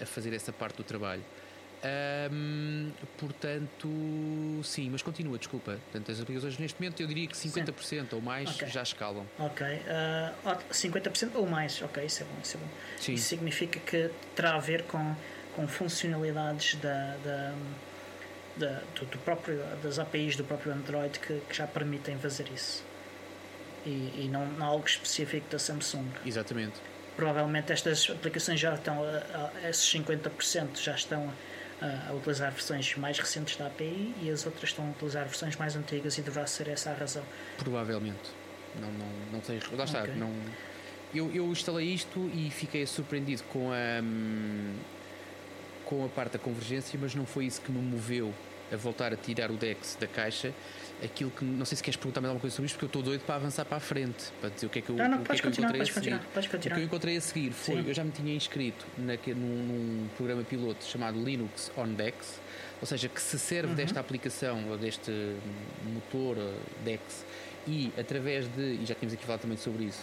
[0.00, 1.24] a fazer essa parte do trabalho.
[1.84, 3.88] Um, portanto,
[4.62, 5.72] sim, mas continua, desculpa.
[5.90, 8.06] Portanto, as aplicações neste momento eu diria que 50% sim.
[8.12, 8.68] ou mais okay.
[8.68, 9.26] já escalam.
[9.38, 12.40] Ok, uh, 50% ou mais, ok, isso é bom.
[12.42, 12.66] Isso, é bom.
[13.00, 13.14] Sim.
[13.14, 15.16] isso significa que terá a ver com,
[15.56, 17.54] com funcionalidades da, da,
[18.56, 22.84] da do, do, próprio, das APIs do próprio Android que, que já permitem fazer isso.
[23.84, 23.90] E,
[24.24, 26.06] e não, não algo específico da Samsung.
[26.24, 26.80] Exatamente.
[27.16, 31.32] Provavelmente estas aplicações já estão, a, a, esses 50% já estão
[32.08, 35.74] a utilizar versões mais recentes da API e as outras estão a utilizar versões mais
[35.74, 37.24] antigas e deverá ser essa a razão.
[37.58, 38.30] Provavelmente.
[38.80, 39.60] Não, não, não sei.
[39.72, 40.02] Lá está.
[40.02, 40.14] Okay.
[40.14, 40.32] Não,
[41.14, 44.74] eu, eu instalei isto e fiquei surpreendido com a, hum,
[45.84, 48.32] com a parte da convergência, mas não foi isso que me moveu
[48.72, 50.52] a voltar a tirar o DEX da caixa
[51.04, 51.44] aquilo que.
[51.44, 53.34] Não sei se queres perguntar mais alguma coisa sobre isto, porque eu estou doido para
[53.34, 55.32] avançar para a frente, para dizer o que é que eu, não, não, o que
[55.32, 56.14] é que eu encontrei a seguir.
[56.14, 57.82] O que eu encontrei a seguir foi.
[57.82, 57.88] Sim.
[57.88, 62.40] Eu já me tinha inscrito na, num, num, programa piloto chamado Linux on Dex,
[62.80, 63.74] ou seja, que se serve uhum.
[63.74, 65.10] desta aplicação, ou deste
[65.92, 66.36] motor
[66.84, 67.24] Dex,
[67.66, 70.02] e através de, e já tínhamos aqui falado também sobre isso,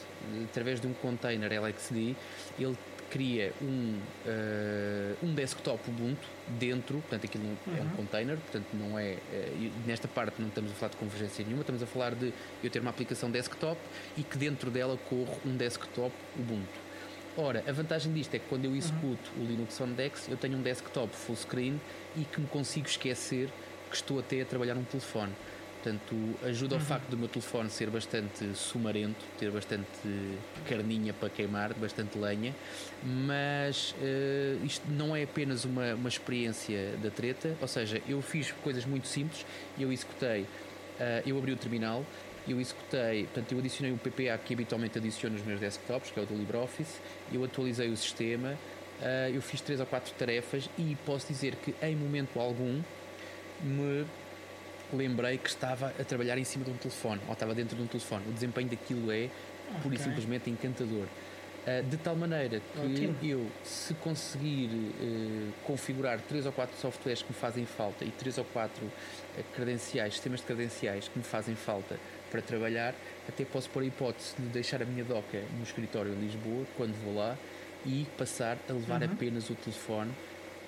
[0.50, 2.16] através de um container LXD,
[2.58, 2.78] ele
[3.10, 6.28] cria um, uh, um desktop Ubuntu
[6.60, 7.58] dentro, portanto aquilo uhum.
[7.68, 7.90] é um uhum.
[7.92, 11.84] container, portanto não é, uh, nesta parte não estamos a falar de convergência nenhuma, estamos
[11.84, 13.80] a falar de eu ter uma aplicação desktop
[14.18, 16.90] e que dentro dela corre um desktop Ubuntu.
[17.38, 19.44] Ora, a vantagem disto é que quando eu executo uhum.
[19.44, 21.80] o Linux on Dex, eu tenho um desktop full screen
[22.16, 23.50] e que me consigo esquecer
[23.90, 25.34] que estou até a trabalhar num telefone.
[25.82, 26.14] Portanto,
[26.44, 26.82] ajuda uhum.
[26.82, 29.88] ao facto do meu telefone ser bastante sumarento, ter bastante
[30.68, 32.54] carninha para queimar, bastante lenha,
[33.02, 38.52] mas uh, isto não é apenas uma, uma experiência da treta, ou seja, eu fiz
[38.52, 39.46] coisas muito simples,
[39.80, 40.48] eu executei, uh,
[41.26, 42.06] eu abri o terminal,
[42.46, 46.24] eu executei, portanto, eu adicionei um PPA que habitualmente adiciono nos meus desktops, que é
[46.24, 47.00] o do LibreOffice,
[47.32, 48.58] eu atualizei o sistema,
[49.00, 52.82] uh, eu fiz três ou quatro tarefas e posso dizer que em momento algum
[53.62, 54.06] me
[54.94, 57.88] lembrei que estava a trabalhar em cima de um telefone, ou estava dentro de um
[57.88, 58.24] telefone.
[58.28, 59.30] O desempenho daquilo é
[59.70, 59.82] okay.
[59.82, 61.06] pura e simplesmente encantador.
[61.60, 63.18] Uh, de tal maneira que Ótimo.
[63.22, 68.38] eu, se conseguir uh, configurar três ou quatro softwares que me fazem falta e três
[68.38, 72.00] ou quatro uh, credenciais, sistemas de credenciais que me fazem falta
[72.32, 72.96] para trabalhar,
[73.28, 76.94] até posso pôr a hipótese de deixar a minha doca no escritório em Lisboa, quando
[77.04, 77.38] vou lá,
[77.86, 79.12] e passar a levar uhum.
[79.12, 80.12] apenas o telefone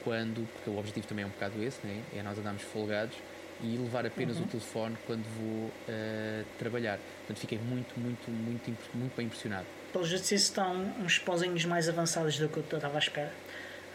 [0.03, 2.01] quando, porque o objetivo também é um bocado esse, né?
[2.15, 3.15] é nós andarmos folgados
[3.63, 4.43] e levar apenas uhum.
[4.43, 6.97] o telefone quando vou uh, trabalhar.
[7.19, 9.65] Portanto, fiquei muito, muito, muito, muito bem impressionado.
[9.93, 13.31] Pelos vistos, estão uns pauzinhos mais avançados do que eu estava à espera.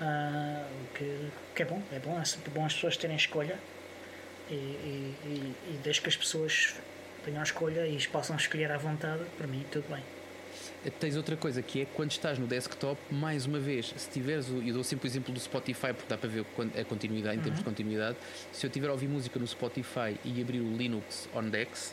[0.01, 3.59] Uh, que, que é bom, é bom, é sempre bom as pessoas terem escolha
[4.51, 6.75] e, e, e, e desde que as pessoas
[7.25, 10.03] tenham escolha e possam escolher à vontade, para mim, tudo bem.
[11.01, 14.63] Tens outra coisa que é quando estás no desktop, mais uma vez, se tiveres, o,
[14.63, 16.47] eu dou sempre o exemplo do Spotify porque dá para ver
[16.81, 17.73] a continuidade, em termos de uhum.
[17.73, 18.17] continuidade.
[18.53, 21.93] Se eu tiver a ouvir música no Spotify e abrir o Linux on Dex,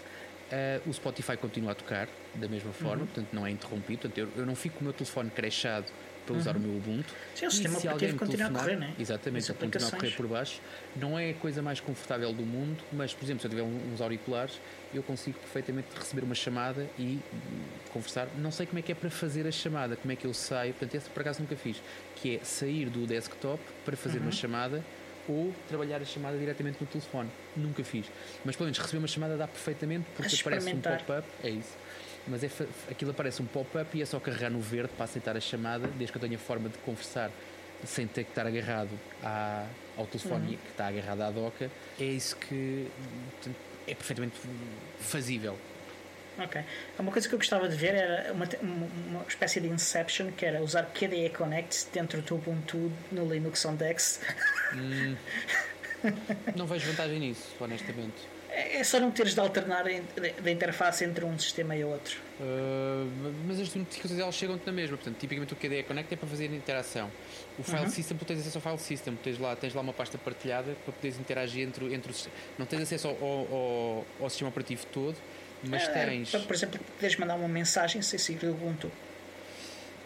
[0.51, 3.07] uh, o Spotify continua a tocar da mesma forma, uhum.
[3.07, 4.01] portanto não é interrompido.
[4.01, 5.87] Portanto, eu, eu não fico com o meu telefone crashado
[6.25, 6.63] para usar uhum.
[6.63, 7.13] o meu Ubuntu.
[7.35, 8.93] Sim, o sistema se operativo continua a correr, não é?
[8.99, 10.61] Exatamente, ele continua a correr por baixo.
[10.95, 14.01] Não é a coisa mais confortável do mundo, mas, por exemplo, se eu tiver uns
[14.01, 14.59] auriculares,
[14.93, 17.19] eu consigo perfeitamente receber uma chamada e
[17.91, 18.27] conversar.
[18.37, 20.73] Não sei como é que é para fazer a chamada, como é que eu saio,
[20.73, 21.81] portanto, esse por acaso nunca fiz,
[22.15, 24.23] que é sair do desktop para fazer uhum.
[24.23, 24.83] uma chamada
[25.27, 27.29] ou trabalhar a chamada diretamente no telefone.
[27.55, 28.05] Nunca fiz.
[28.43, 31.27] Mas pelo menos receber uma chamada dá perfeitamente porque aparece um pop-up.
[31.41, 31.82] É isso
[32.27, 32.49] mas é,
[32.89, 36.11] aquilo aparece um pop-up e é só carregar no verde para aceitar a chamada, desde
[36.11, 37.31] que eu tenha forma de conversar
[37.85, 39.65] sem ter que estar agarrado à,
[39.97, 40.57] ao telefone uhum.
[40.57, 41.69] que está agarrado à doca.
[41.99, 42.87] É isso que
[43.87, 44.35] é perfeitamente
[44.99, 45.57] fazível.
[46.37, 46.63] Ok.
[46.97, 50.63] Uma coisa que eu gostava de ver era uma, uma espécie de Inception, que era
[50.63, 54.19] usar KDE Connect dentro do Ubuntu no Linux on Dex.
[54.73, 55.15] Hum,
[56.55, 58.32] não vejo vantagem nisso, honestamente.
[58.55, 62.21] É só não teres de alternar a interface entre um sistema e outro.
[62.39, 63.09] Uh,
[63.47, 64.95] mas as notificações elas chegam-te na mesma.
[64.95, 67.09] Portanto, tipicamente o KDE Connect é para fazer interação.
[67.57, 67.89] O File uhum.
[67.89, 69.15] System, tu tens acesso ao File System.
[69.23, 72.29] Tens lá, tens lá uma pasta partilhada para poderes interagir entre, entre os.
[72.59, 75.17] Não tens acesso ao, ao, ao sistema operativo todo,
[75.63, 76.29] mas é, tens.
[76.29, 78.91] Por exemplo, podes mandar uma mensagem sem seguir o Ubuntu.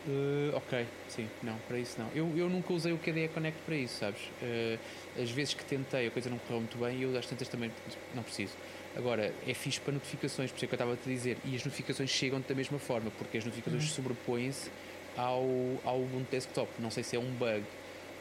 [0.07, 2.09] Uh, ok, sim, não, para isso não.
[2.15, 4.21] Eu, eu nunca usei o KDE Connect para isso, sabes?
[4.41, 4.79] Uh,
[5.21, 7.71] as vezes que tentei a coisa não correu muito bem e eu às tantas também
[8.13, 8.53] não preciso.
[8.95, 11.55] Agora, é fixe para notificações, por isso é que eu estava a te dizer, e
[11.55, 13.89] as notificações chegam da mesma forma, porque as notificações uhum.
[13.89, 14.71] sobrepõem-se
[15.15, 15.43] ao,
[15.83, 16.69] ao Ubuntu Desktop.
[16.79, 17.63] Não sei se é um bug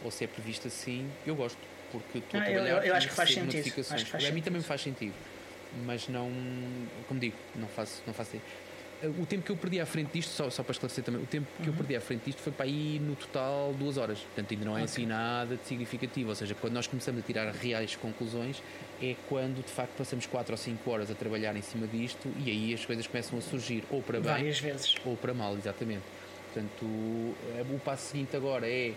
[0.05, 1.59] ou se é previsto assim, eu gosto,
[1.91, 3.47] porque estou ah, a trabalhar eu, eu acho que faz sentido.
[3.47, 4.03] Notificações.
[4.03, 5.15] Faz a mim também faz sentido,
[5.85, 6.31] mas não,
[7.09, 8.41] como digo, não faço, não faço
[9.05, 11.47] o tempo que eu perdi à frente disto, só, só para esclarecer também, o tempo
[11.57, 11.69] que uhum.
[11.69, 14.21] eu perdi à frente disto foi para aí no total duas horas.
[14.21, 14.85] Portanto, ainda não é okay.
[14.85, 16.31] assim nada de significativo.
[16.31, 18.63] Ou seja, quando nós começamos a tirar reais conclusões,
[19.03, 22.51] é quando de facto passamos 4 ou 5 horas a trabalhar em cima disto e
[22.51, 24.95] aí as coisas começam a surgir ou para bem Várias vezes.
[25.05, 26.05] ou para mal, exatamente.
[26.53, 27.35] Portanto, o,
[27.75, 28.95] o passo seguinte agora é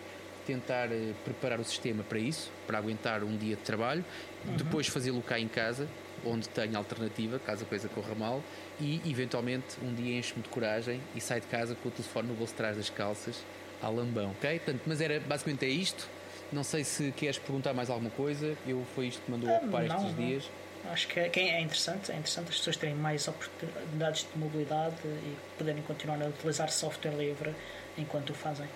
[0.47, 4.03] tentar eh, preparar o sistema para isso, para aguentar um dia de trabalho,
[4.45, 4.55] uhum.
[4.55, 5.87] depois fazê-lo cá em casa,
[6.25, 8.43] onde tenho alternativa, caso a coisa corra mal,
[8.79, 12.33] e eventualmente um dia enche-me de coragem e sai de casa com o telefone no
[12.33, 13.43] bolso de trás das calças
[13.81, 14.59] à lambão, ok?
[14.59, 16.07] Portanto, mas era basicamente é isto.
[16.51, 18.57] Não sei se queres perguntar mais alguma coisa.
[18.67, 20.25] Eu foi isto que mandou ocupar não, estes não.
[20.25, 20.49] dias.
[20.91, 25.35] Acho que é, é interessante, é interessante as pessoas terem mais oportunidades de mobilidade e
[25.57, 27.53] poderem continuar a utilizar software livre
[27.97, 28.67] enquanto o fazem.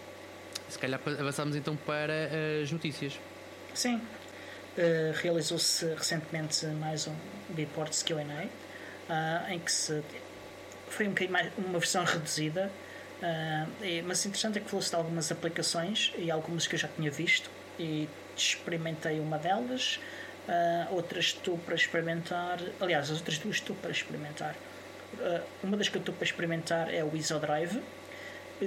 [0.69, 2.29] Se calhar avançamos então para
[2.62, 3.19] as notícias.
[3.73, 4.01] Sim.
[4.76, 7.14] Uh, Realizou-se recentemente mais um
[7.50, 10.02] Beports Q&A uh, em que se
[10.88, 12.72] foi um mais uma versão reduzida
[13.22, 16.88] uh, e, mas interessante é que falou-se de algumas aplicações e algumas que eu já
[16.88, 20.00] tinha visto e experimentei uma delas
[20.48, 24.56] uh, outras estou para experimentar aliás as outras duas estou para experimentar.
[25.62, 27.80] Uma das que eu estou para experimentar é o IsoDrive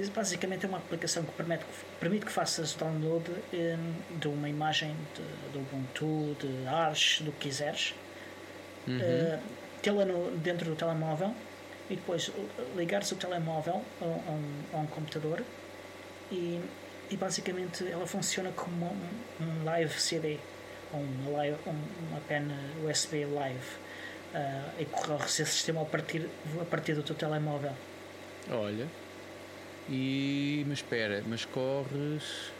[0.09, 1.65] basicamente é uma aplicação que permite,
[1.99, 7.49] permite que faças download um, de uma imagem de, de Ubuntu, de Arch, do que
[7.49, 7.93] quiseres
[8.87, 8.97] uhum.
[8.97, 9.39] uh,
[9.81, 10.05] tê-la
[10.43, 11.33] dentro do telemóvel
[11.89, 12.31] e depois
[12.75, 15.43] ligar-se o telemóvel a, a, um, a, um, computador
[16.31, 16.61] e,
[17.09, 20.37] e basicamente ela funciona como um, um live CD
[20.93, 22.47] ou uma, live, uma pen
[22.85, 23.59] USB live
[24.33, 26.29] uh, e corre esse sistema a partir,
[26.59, 27.73] a partir do teu telemóvel.
[28.49, 28.87] Olha,
[29.89, 32.51] e mas espera, mas corres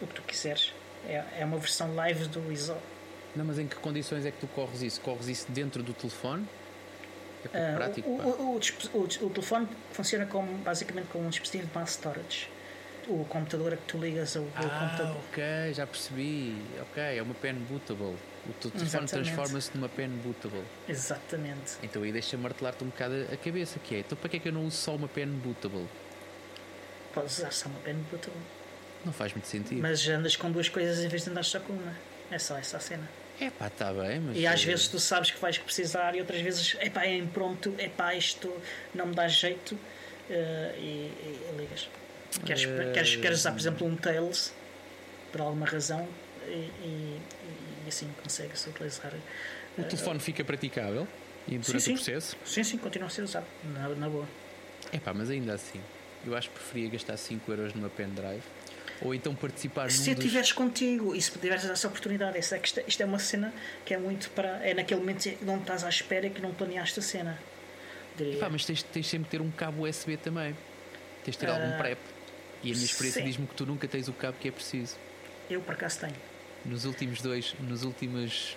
[0.00, 0.72] o que tu quiseres.
[1.06, 2.76] É, é uma versão live do ISO.
[3.36, 5.00] Não, mas em que condições é que tu corres isso?
[5.00, 6.46] Corres isso dentro do telefone?
[7.52, 8.08] É uh, prático.
[8.08, 8.60] O, o,
[8.94, 12.48] o, o, telefone funciona como, basicamente como um dispositivo de mass storage.
[13.06, 15.16] O computador a que tu ligas ao, ah, computador.
[15.28, 16.56] ok, já percebi.
[16.80, 18.16] Ok, é uma pen bootable.
[18.46, 20.64] O teu telefone transforma-se numa pen bootable.
[20.88, 21.76] Exatamente.
[21.82, 24.48] Então aí deixa martelar-te um bocado a cabeça, que é, então para que é que
[24.48, 25.86] eu não uso só uma pen bootable?
[27.14, 28.40] Podes usar só uma pen bootable.
[29.04, 29.80] Não faz muito sentido.
[29.80, 31.94] Mas andas com duas coisas em vez de andar só com uma.
[32.30, 33.08] É só essa a cena.
[33.40, 34.36] É pá, está bem, mas.
[34.36, 37.16] E às eh, vezes tu sabes que vais precisar, e outras vezes, é pá, é
[37.16, 38.52] impronto, é pá, isto
[38.94, 39.78] não me dá jeito, uh,
[40.78, 41.88] e, e, ligas.
[42.44, 42.92] Queres, uh...
[42.92, 44.52] queres, queres usar, por exemplo, um Tails,
[45.32, 46.08] por alguma razão,
[46.46, 47.20] e, e,
[47.84, 49.12] e assim consegue-se utilizar.
[49.76, 51.06] O uh, telefone fica praticável
[51.48, 52.36] e durante sim, o processo?
[52.44, 54.28] Sim, sim, continua a ser usado, na, na boa.
[54.92, 55.80] É pá, mas ainda assim,
[56.26, 58.42] eu acho que preferia gastar 5 euros numa pendrive
[59.02, 60.52] ou então participar se eu estiveres dos...
[60.52, 63.52] contigo e se tiveres essa oportunidade essa, isto, isto é uma cena
[63.84, 67.02] que é muito para é naquele momento não estás à espera que não planeaste a
[67.02, 67.38] cena.
[68.18, 70.56] Epá, mas tens, tens sempre de ter um cabo USB também.
[71.24, 71.98] Tens de ter uh, algum prep.
[72.62, 74.96] E a minha experiência diz-me que tu nunca tens o cabo que é preciso.
[75.50, 76.14] Eu por acaso tenho.
[76.64, 78.56] Nos últimos dois nos últimos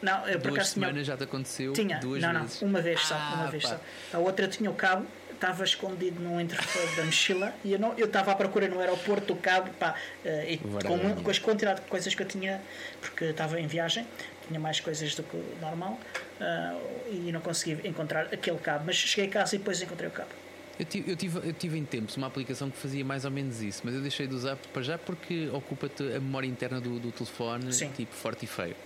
[0.00, 1.04] não, eu por duas semanas tinha...
[1.04, 2.60] já te aconteceu tinha, duas não, vezes.
[2.60, 3.68] Não, uma vez só ah, uma vez pá.
[3.70, 4.16] só.
[4.16, 5.06] A outra tinha o cabo
[5.38, 9.34] estava escondido num entrefeiro da mochila e eu, não, eu estava à procura no aeroporto
[9.34, 12.60] do cabo pá, uh, e com, com as quantidade de coisas que eu tinha,
[13.00, 14.06] porque estava em viagem,
[14.46, 15.98] tinha mais coisas do que normal
[16.40, 20.12] uh, e não consegui encontrar aquele cabo, mas cheguei a casa e depois encontrei o
[20.12, 20.30] cabo.
[20.78, 23.60] Eu tive, eu, tive, eu tive em tempos uma aplicação que fazia mais ou menos
[23.60, 27.10] isso, mas eu deixei de usar para já porque ocupa-te a memória interna do, do
[27.10, 27.90] telefone, Sim.
[27.90, 28.76] tipo forte e feio.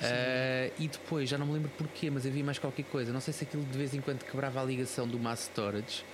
[0.00, 3.12] Uh, e depois, já não me lembro porquê, mas havia mais qualquer coisa.
[3.12, 6.04] Não sei se aquilo de vez em quando quebrava a ligação do mass storage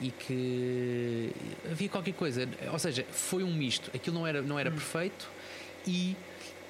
[0.00, 1.32] e que
[1.70, 2.48] havia qualquer coisa.
[2.72, 3.90] Ou seja, foi um misto.
[3.94, 4.74] Aquilo não era, não era hum.
[4.74, 5.28] perfeito
[5.86, 6.16] e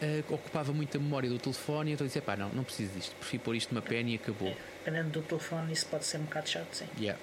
[0.02, 1.92] uh, ocupava muito a memória do telefone.
[1.92, 3.14] Então eu disse: pá, não, não preciso disto.
[3.16, 4.48] Prefiro pôr isto numa pen e acabou.
[4.48, 6.88] É, dependendo do telefone, isso pode ser um bocado chato, sim.
[6.98, 7.20] Yeah.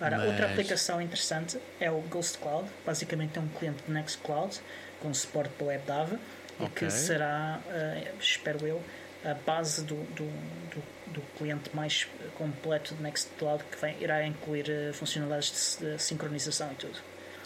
[0.00, 0.28] Ora, mas...
[0.28, 2.68] outra aplicação interessante é o Ghost Cloud.
[2.86, 4.58] Basicamente é um cliente de Nextcloud
[5.00, 6.18] com suporte para WebDAV
[6.60, 6.66] okay.
[6.66, 8.82] e que será, uh, espero eu,
[9.24, 10.24] a base do, do,
[10.70, 16.02] do, do, cliente mais completo do Nextcloud que vem, irá incluir uh, funcionalidades de, de,
[16.02, 16.98] sincronização e tudo.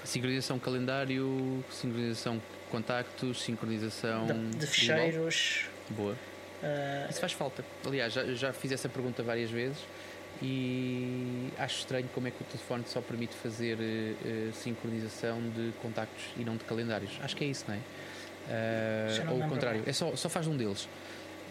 [0.04, 5.66] Sincronização calendário, sincronização contactos, sincronização de, de ficheiros.
[5.90, 6.12] Boa.
[6.12, 7.64] Uh, Isso faz falta.
[7.86, 9.78] Aliás, já, já fiz essa pergunta várias vezes
[10.40, 16.24] e acho estranho como é que o telefone só permite fazer uh, sincronização de contactos
[16.36, 17.18] e não de calendários.
[17.22, 17.78] Acho que é isso, não é?
[18.48, 20.88] Uh, ou o contrário, é só, só faz um deles.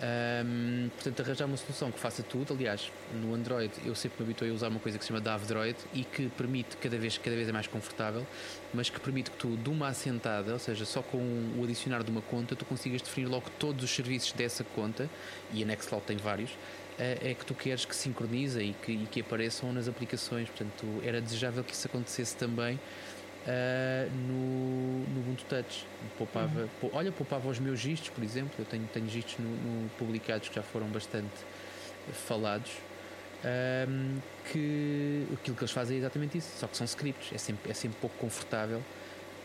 [0.03, 2.53] Um, portanto, arranjar uma solução que faça tudo.
[2.53, 5.77] Aliás, no Android eu sempre me habituei a usar uma coisa que se chama DAV-Droid
[5.93, 8.25] e que permite, cada vez, cada vez é mais confortável,
[8.73, 11.19] mas que permite que tu, de uma assentada, ou seja, só com
[11.55, 15.07] o adicionar de uma conta, tu consigas definir logo todos os serviços dessa conta,
[15.53, 16.49] e a Nextcloud tem vários,
[16.97, 20.49] é, é que tu queres que sincronize e que, e que apareçam nas aplicações.
[20.49, 22.79] Portanto, era desejável que isso acontecesse também
[23.47, 25.85] uh, no, no Ubuntu Touch.
[26.17, 26.89] Poupava, uhum.
[26.93, 28.53] olha, poupava os meus gistos, por exemplo.
[28.59, 31.29] Eu tenho, tenho gistos no, no publicados que já foram bastante
[32.27, 32.71] falados.
[33.43, 34.19] Um,
[34.51, 37.73] que aquilo que eles fazem é exatamente isso, só que são scripts, é sempre, é
[37.73, 38.83] sempre pouco confortável.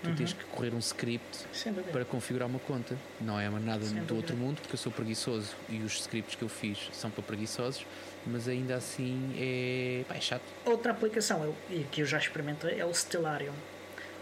[0.03, 0.15] Tu uhum.
[0.15, 1.47] tens que correr um script
[1.91, 2.97] para configurar uma conta.
[3.19, 4.15] Não é nada Sem do dúvida.
[4.15, 7.87] outro mundo, porque eu sou preguiçoso e os scripts que eu fiz são para preguiçosos,
[8.27, 10.45] mas ainda assim é, pá, é chato.
[10.67, 13.55] Outra aplicação eu, que eu já experimentei é o Stellarium.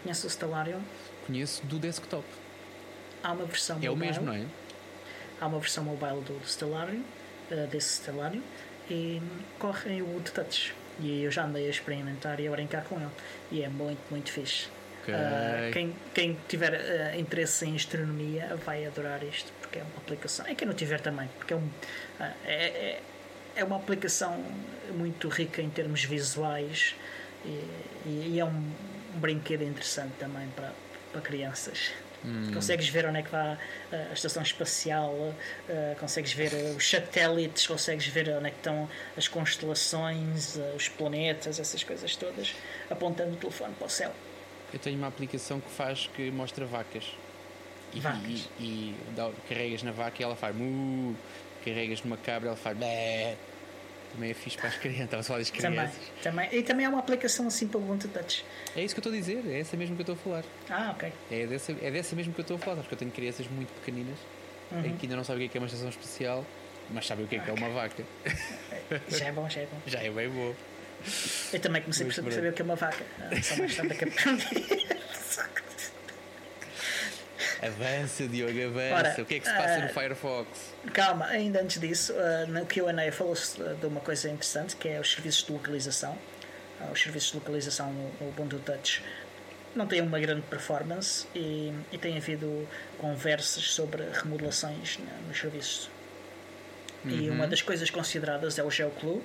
[0.05, 0.83] Conhece o Stellarium?
[1.27, 2.25] Conheço do desktop.
[3.23, 4.45] Há uma versão É mobile, o mesmo, não é?
[5.41, 7.03] Há uma versão mobile do Stellarium,
[7.51, 8.43] uh, desse Stellarium,
[8.91, 9.21] e
[9.59, 10.75] corre em Wood Touch.
[11.01, 13.11] E eu já andei a experimentar e a brincar com ele.
[13.51, 14.69] E é muito, muito fixe.
[15.03, 15.15] Okay.
[15.15, 20.47] Uh, quem, quem tiver uh, interesse em astronomia vai adorar isto, porque é uma aplicação.
[20.47, 21.71] E quem não tiver também, porque é, um,
[22.21, 23.03] é, é,
[23.57, 24.45] é uma aplicação
[24.95, 26.95] muito rica em termos visuais
[27.45, 27.65] e,
[28.07, 28.71] e é um,
[29.15, 30.73] um brinquedo interessante também para,
[31.13, 31.93] para crianças.
[32.25, 32.51] Hum.
[32.55, 33.59] Consegues ver onde é que está
[33.93, 35.35] a estação espacial, uh,
[36.01, 41.61] consegues ver os satélites, consegues ver onde é que estão as constelações, uh, os planetas,
[41.61, 42.55] essas coisas todas,
[42.89, 44.13] apontando o telefone para o céu.
[44.73, 47.05] Eu tenho uma aplicação que faz que mostra vacas.
[47.93, 48.49] E, vacas.
[48.59, 51.15] e, e dá, carregas na vaca e ela faz mu,
[51.65, 53.37] carregas numa cabra ela faz bé.
[54.15, 55.93] Também é fixe para as crianças, estava a falar das crianças.
[56.23, 56.61] Também, também.
[56.61, 58.45] E também há uma aplicação assim para o Ubuntu Touch.
[58.77, 60.45] É isso que eu estou a dizer, é essa mesmo que eu estou a falar.
[60.71, 61.13] Ah, ok.
[61.31, 63.73] É dessa, é dessa mesmo que eu estou a falar, porque eu tenho crianças muito
[63.81, 64.19] pequeninas
[64.71, 64.97] uhum.
[64.97, 66.47] que ainda não sabem o que é, é uma estação especial,
[66.91, 67.55] mas sabem o que é, okay.
[67.55, 68.05] que é uma vaca.
[69.09, 69.81] Já é bom, já é bom.
[69.87, 70.55] Já é bem bom.
[71.53, 73.05] Eu também comecei por saber o que é uma vaca.
[73.19, 74.87] Ah, só mais tarde que aprendi.
[77.65, 78.95] Avança, Diogo, avança.
[78.95, 80.75] Ora, o que é que se passa uh, no Firefox?
[80.93, 85.11] Calma, ainda antes disso, uh, no QA falou-se de uma coisa interessante que é os
[85.11, 86.13] serviços de localização.
[86.79, 89.03] Uh, os serviços de localização no Ubuntu Touch
[89.75, 95.91] não têm uma grande performance e, e tem havido conversas sobre remodelações nos serviços.
[97.03, 97.11] Uhum.
[97.11, 99.23] E uma das coisas consideradas é o GeoClue,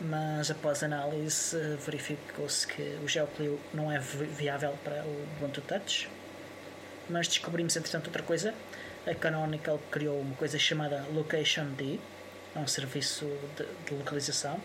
[0.00, 6.08] mas após análise verificou-se que o GeoClue não é viável para o Ubuntu Touch
[7.08, 8.54] mas descobrimos entretanto outra coisa.
[9.06, 11.98] A Canonical criou uma coisa chamada Location D,
[12.54, 14.60] é um serviço de, de localização,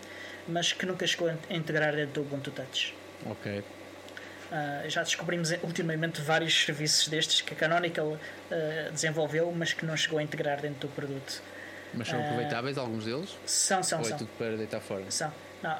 [0.46, 2.94] mas que nunca chegou a integrar dentro do Ubuntu Touch.
[3.26, 3.60] Ok.
[3.60, 9.96] Uh, já descobrimos ultimamente vários serviços destes que a Canonical uh, desenvolveu, mas que não
[9.96, 11.42] chegou a integrar dentro do produto.
[11.94, 13.30] Mas são aproveitáveis alguns deles?
[13.46, 14.16] São, são, Ou são.
[14.16, 15.04] é tudo para deitar fora?
[15.10, 15.32] São.
[15.62, 15.78] Não,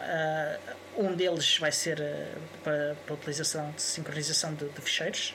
[0.96, 2.00] um deles vai ser
[2.62, 5.34] para, para utilização de sincronização de, de ficheiros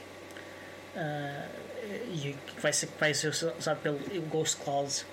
[2.11, 5.05] e que vai ser, vai ser usado pelo Ghost Cloud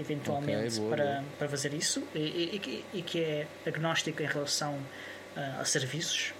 [0.00, 1.24] eventualmente okay, boa, para, boa.
[1.38, 6.32] para fazer isso e, e, e, que é agnóstico em relação uh, a serviços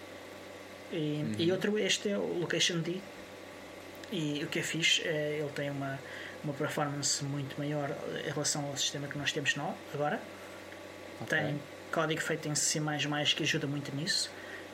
[0.92, 1.34] e, uhum.
[1.38, 3.00] e, outro este é o Location D
[4.12, 5.98] e o que é fixe é ele tem uma,
[6.42, 7.90] uma performance muito maior
[8.26, 9.54] em relação ao sistema que nós temos
[9.92, 10.20] agora
[11.20, 11.38] okay.
[11.38, 11.60] tem
[11.92, 12.80] código feito em C++
[13.34, 14.30] que ajuda muito nisso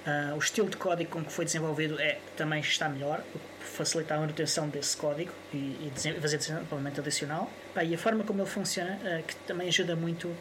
[0.06, 3.22] uh, o estilo de código com que foi desenvolvido é, também está melhor
[3.60, 7.50] facilitar a manutenção desse código e, e fazer desenvolvimento adicional.
[7.82, 10.36] e a forma como ele funciona, uh, que também ajuda muito uh,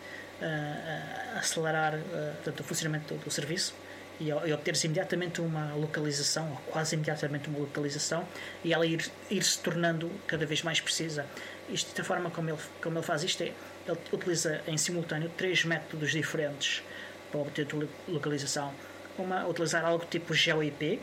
[1.35, 3.73] a acelerar uh, o funcionamento do, do serviço
[4.19, 8.27] e, e obteres imediatamente uma localização, ou quase imediatamente uma localização,
[8.63, 11.25] e ela ir, ir se tornando cada vez mais precisa.
[11.69, 13.51] Isto, da forma como ele, como ele faz isto, é,
[13.87, 16.83] ele utiliza em simultâneo três métodos diferentes
[17.31, 18.73] para obter a localização.
[19.17, 20.99] Uma, utilizar algo tipo GeoIP,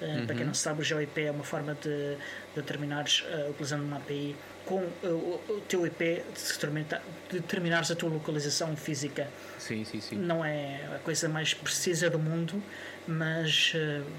[0.00, 0.26] Uhum.
[0.26, 2.16] Para quem não sabe, o GeoIP é uma forma de,
[2.54, 8.76] determinares, uh, utilizando uma API, com uh, o teu IP, de determinares a tua localização
[8.76, 9.28] física.
[9.58, 10.16] Sim, sim, sim.
[10.16, 12.62] Não é a coisa mais precisa do mundo,
[13.06, 13.72] mas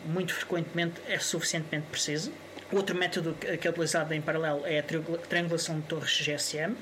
[0.06, 2.32] muito frequentemente é suficientemente preciso.
[2.72, 6.76] Outro método que é utilizado em paralelo é a triangulação de torres GSM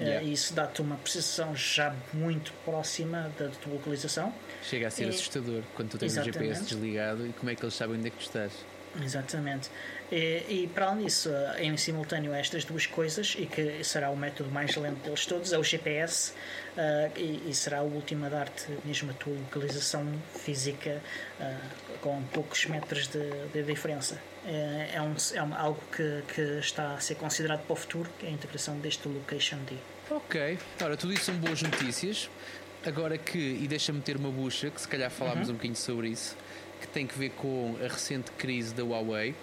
[0.00, 0.26] Yeah.
[0.26, 4.32] E isso dá-te uma precisão já muito próxima da tua localização.
[4.62, 6.38] Chega a ser e, assustador quando tu tens exatamente.
[6.38, 8.52] o GPS desligado e como é que eles sabem onde é que tu estás.
[9.02, 9.70] Exatamente.
[10.10, 14.16] E, e, para além disso, em simultâneo a estas duas coisas, e que será o
[14.16, 16.32] método mais lento deles todos, é o GPS,
[16.76, 21.00] uh, e, e, será o último a dar-te mesmo a tua localização física
[21.38, 24.20] uh, com poucos metros de, de diferença.
[24.44, 28.10] É, é, um, é um, algo que, que, está a ser considerado para o futuro,
[28.18, 29.76] que é a integração deste Location D.
[30.10, 32.28] Ok, ora, tudo isso são boas notícias.
[32.84, 35.54] Agora que, e deixa-me ter uma bucha, que se calhar falámos uhum.
[35.54, 36.36] um bocadinho sobre isso,
[36.80, 39.36] que tem que ver com a recente crise da Huawei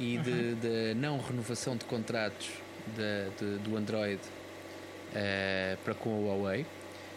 [0.00, 0.22] e uhum.
[0.22, 2.50] de, não renovação de contratos
[2.88, 6.66] de, de, do Android uh, para com a Huawei.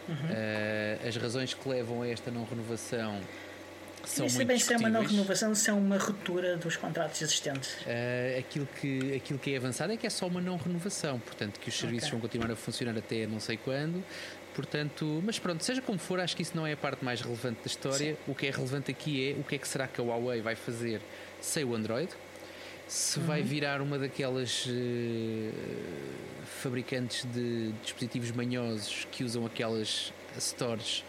[0.08, 0.14] Uhum.
[0.14, 3.20] Uh, as razões que levam a esta não renovação
[4.06, 7.72] são muito bem se é uma não renovação, se é uma ruptura dos contratos existentes.
[7.82, 11.58] Uh, aquilo, que, aquilo que é avançado é que é só uma não renovação, portanto,
[11.60, 12.18] que os serviços okay.
[12.18, 14.04] vão continuar a funcionar até não sei quando.
[14.54, 17.58] Portanto, mas pronto, seja como for, acho que isso não é a parte mais relevante
[17.60, 18.14] da história.
[18.14, 18.16] Sim.
[18.28, 20.54] O que é relevante aqui é o que é que será que a Huawei vai
[20.54, 21.00] fazer
[21.40, 22.08] sem o Android.
[22.86, 23.26] Se uhum.
[23.26, 24.70] vai virar uma daquelas uh,
[26.62, 31.02] fabricantes de dispositivos manhosos que usam aquelas stores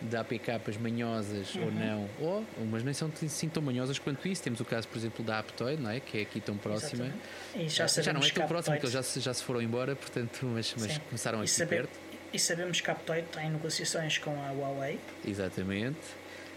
[0.00, 1.64] de APKs manhosas uhum.
[1.64, 4.42] ou não, ou umas nem são assim tão manhosas quanto isso.
[4.42, 6.00] Temos o caso, por exemplo, da Aptoid, não é?
[6.00, 7.12] que é aqui tão próxima.
[7.54, 9.94] E já, já não é tão próxima, porque eles já, se, já se foram embora,
[9.96, 11.98] portanto, mas, mas começaram aqui saber, perto.
[12.32, 14.98] E sabemos que a Aptoid está em negociações com a Huawei.
[15.26, 15.98] Exatamente.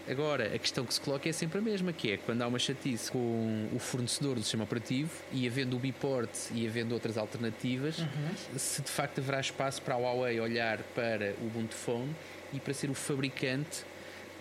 [0.08, 2.58] Agora, a questão que se coloca é sempre a mesma, que é quando há uma
[2.58, 7.98] chatice com o fornecedor do sistema operativo e havendo o Biport e havendo outras alternativas,
[7.98, 8.58] uhum.
[8.58, 12.14] se de facto haverá espaço para a Huawei olhar para o Ubuntu Phone
[12.52, 13.84] e para ser o fabricante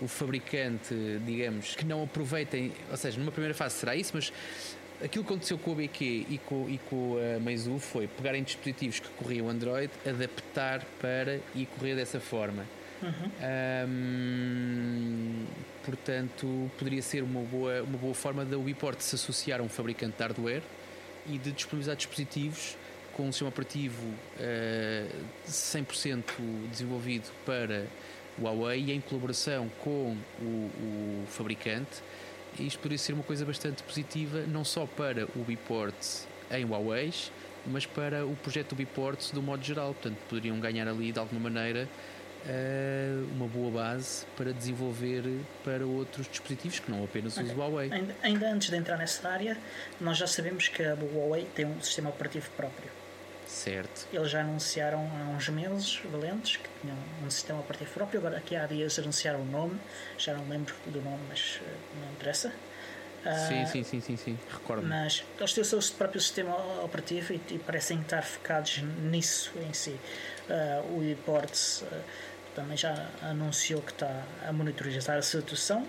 [0.01, 0.95] o fabricante,
[1.25, 4.33] digamos, que não aproveitem, ou seja, numa primeira fase será isso, mas
[5.03, 8.99] aquilo que aconteceu com o BQ e com, e com a Meizu foi pegarem dispositivos
[8.99, 12.65] que corriam Android, adaptar para e correr dessa forma.
[13.01, 13.31] Uhum.
[13.87, 15.45] Um,
[15.83, 20.17] portanto, poderia ser uma boa, uma boa forma da Ubiport se associar a um fabricante
[20.17, 20.63] de hardware
[21.27, 22.77] e de disponibilizar dispositivos
[23.13, 25.07] com um sistema operativo uh,
[25.47, 26.23] 100%
[26.69, 27.85] desenvolvido para
[28.39, 32.01] Huawei e em colaboração com o, o fabricante.
[32.59, 35.95] Isto poderia ser uma coisa bastante positiva, não só para o Biport
[36.49, 37.13] em Huawei,
[37.65, 39.93] mas para o projeto do Biport do modo geral.
[39.93, 41.87] Portanto, poderiam ganhar ali de alguma maneira
[43.35, 45.23] uma boa base para desenvolver
[45.63, 47.51] para outros dispositivos que não apenas okay.
[47.51, 47.91] o Huawei.
[47.91, 49.57] Ainda, ainda, antes de entrar nessa área,
[49.99, 52.89] nós já sabemos que a Huawei tem um sistema operativo próprio.
[53.51, 54.07] Certo.
[54.13, 58.19] Eles já anunciaram há uns meses, valentes, que tinham um sistema operativo próprio.
[58.19, 59.77] Agora, aqui há dias anunciaram o nome,
[60.17, 62.47] já não lembro do nome, mas uh, não interessa.
[63.25, 64.87] Uh, sim, sim, sim, sim, sim, recordo.
[64.87, 69.99] Mas eles têm o seu próprio sistema operativo e, parecem estar focados nisso em si.
[70.49, 71.83] Uh, o ePorts
[72.55, 75.87] também já anunciou que está a monitorizar a situação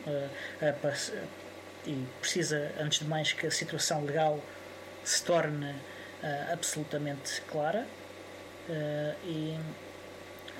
[1.86, 4.40] e precisa, antes de mais, que a situação legal
[5.04, 7.86] se torne uh, absolutamente clara
[8.68, 9.58] uh, e,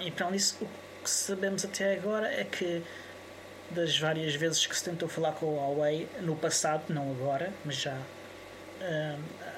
[0.01, 0.69] e para isso o
[1.05, 2.83] que sabemos até agora é que
[3.71, 7.77] das várias vezes que se tentou falar com a Huawei no passado, não agora, mas
[7.77, 7.97] já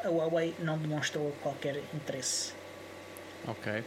[0.05, 2.53] a Huawei não demonstrou qualquer interesse.
[3.49, 3.83] Ok.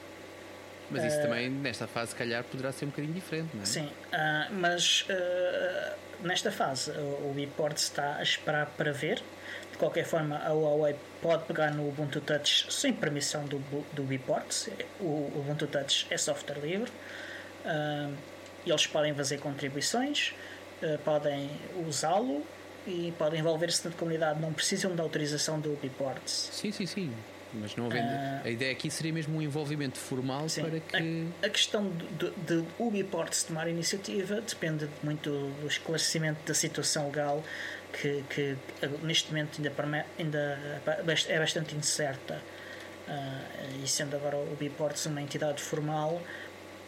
[0.90, 3.66] Mas isso uh, também, nesta fase, se calhar, poderá ser um bocadinho diferente, não é?
[3.66, 9.22] Sim, uh, mas uh, nesta fase o ePort está a esperar para ver.
[9.72, 13.60] De qualquer forma, a Huawei pode pegar no Ubuntu Touch sem permissão do,
[13.94, 14.70] do ePort.
[15.00, 16.92] O Ubuntu Touch é software livre.
[18.66, 20.34] eles podem fazer contribuições,
[21.06, 21.52] podem
[21.88, 22.44] usá-lo
[22.88, 24.42] e podem envolver-se na comunidade.
[24.42, 26.28] Não precisam da autorização do ePort.
[26.28, 27.14] Sim, sim, sim.
[27.54, 28.08] Mas não havendo.
[28.08, 31.28] Uh, a ideia aqui seria mesmo um envolvimento formal sim, para que.
[31.42, 37.06] A, a questão de, de, de Ubiports tomar iniciativa depende muito do esclarecimento da situação
[37.08, 37.44] legal
[37.94, 38.58] que, que
[39.02, 40.60] neste momento ainda, ainda
[41.28, 42.42] é bastante incerta.
[43.08, 46.22] Uh, e sendo agora o Ubiports uma entidade formal,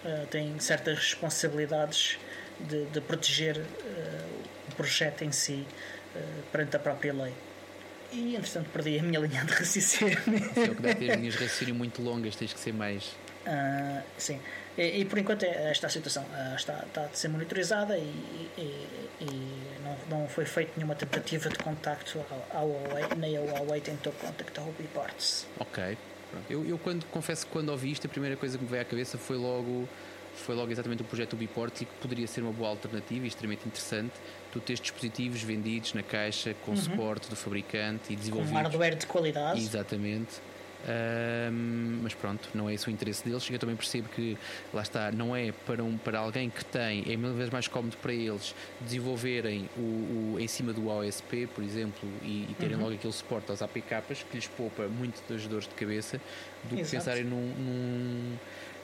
[0.04, 2.20] uh, tem certas responsabilidades
[2.60, 3.58] de, de proteger
[4.70, 5.66] o projeto em si
[6.52, 7.34] perante a própria lei.
[8.12, 10.18] E entretanto perdi a minha linha de raciocínio.
[10.56, 13.16] É o que dá ter linhas de raciocínio muito longas, tens que ser mais.
[13.46, 14.40] Uh, sim.
[14.78, 18.50] E, e, por enquanto é esta a situação uh, está, está a ser monitorizada e,
[18.58, 18.88] e,
[19.22, 24.14] e, não, não foi feita nenhuma tentativa de contacto ao, Huawei, nem a Huawei tentou
[24.14, 25.48] contactar o Biports.
[25.60, 25.98] Ok.
[26.50, 28.86] Eu, eu quando, confesso que quando ouvi isto, a primeira coisa que me veio à
[28.86, 29.88] cabeça foi logo
[30.36, 33.68] foi logo exatamente o projeto Ubiports e que poderia ser uma boa alternativa e extremamente
[33.68, 34.14] interessante
[34.52, 36.78] tu tens dispositivos vendidos na caixa com uhum.
[36.78, 38.52] suporte do fabricante e desenvolvidos.
[38.52, 39.60] Com hardware de qualidade.
[39.60, 40.42] Exatamente.
[40.88, 43.50] Um, mas pronto, não é esse o interesse deles.
[43.50, 44.38] Eu também percebo que,
[44.74, 47.98] lá está, não é para, um, para alguém que tem, é mil vezes mais cómodo
[47.98, 52.84] para eles desenvolverem o, o em cima do OSP, por exemplo, e, e terem uhum.
[52.84, 56.20] logo aquele suporte às APKs que lhes poupa muito das dores de cabeça
[56.64, 56.86] do Exato.
[56.86, 58.38] que pensarem num, num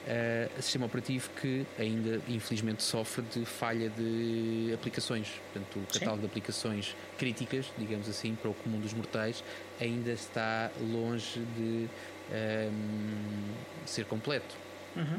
[0.06, 5.28] uh, sistema operativo que ainda infelizmente sofre de falha de aplicações.
[5.52, 6.20] Portanto, o catálogo Sim.
[6.20, 9.42] de aplicações críticas, digamos assim, para o comum dos mortais,
[9.80, 11.88] ainda está longe de um,
[12.32, 13.54] ehm,
[13.84, 14.54] ser completo.
[14.94, 15.18] Uhum.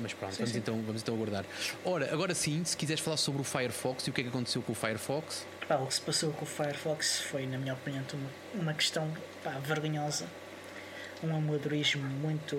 [0.00, 0.58] Mas pronto, sim, vamos, sim.
[0.58, 1.44] Então, vamos então aguardar.
[1.84, 4.62] Ora, agora sim, se quiseres falar sobre o Firefox e o que é que aconteceu
[4.62, 5.44] com o Firefox.
[5.66, 9.12] Pá, o que se passou com o Firefox foi, na minha opinião, uma, uma questão
[9.42, 10.26] pá, vergonhosa.
[11.22, 12.56] Um amadorismo muito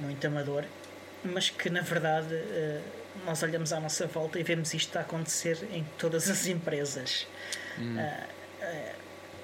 [0.00, 0.64] muito amador,
[1.24, 2.80] mas que na verdade eh,
[3.24, 7.26] nós olhamos à nossa volta e vemos isto a acontecer em todas as empresas.
[7.78, 7.96] Hum.
[7.96, 8.24] Uh,
[8.62, 8.94] uh,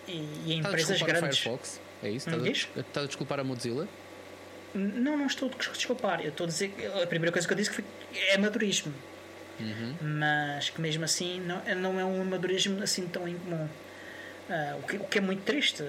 [0.09, 1.38] e, em empresas a grandes.
[1.38, 1.80] A Firefox?
[2.03, 2.28] É isso?
[2.28, 3.88] Estás, a, estás a desculpar a Mozilla?
[4.74, 6.20] Não, não estou a desculpar.
[6.20, 7.84] Eu estou a dizer que a primeira coisa que eu disse foi
[8.14, 8.92] é amadorismo.
[9.61, 9.94] Uhum.
[10.18, 13.68] Mas que mesmo assim não, não é um amadorismo assim tão incomum.
[14.48, 15.82] Uh, o, que, o, que, é muito triste.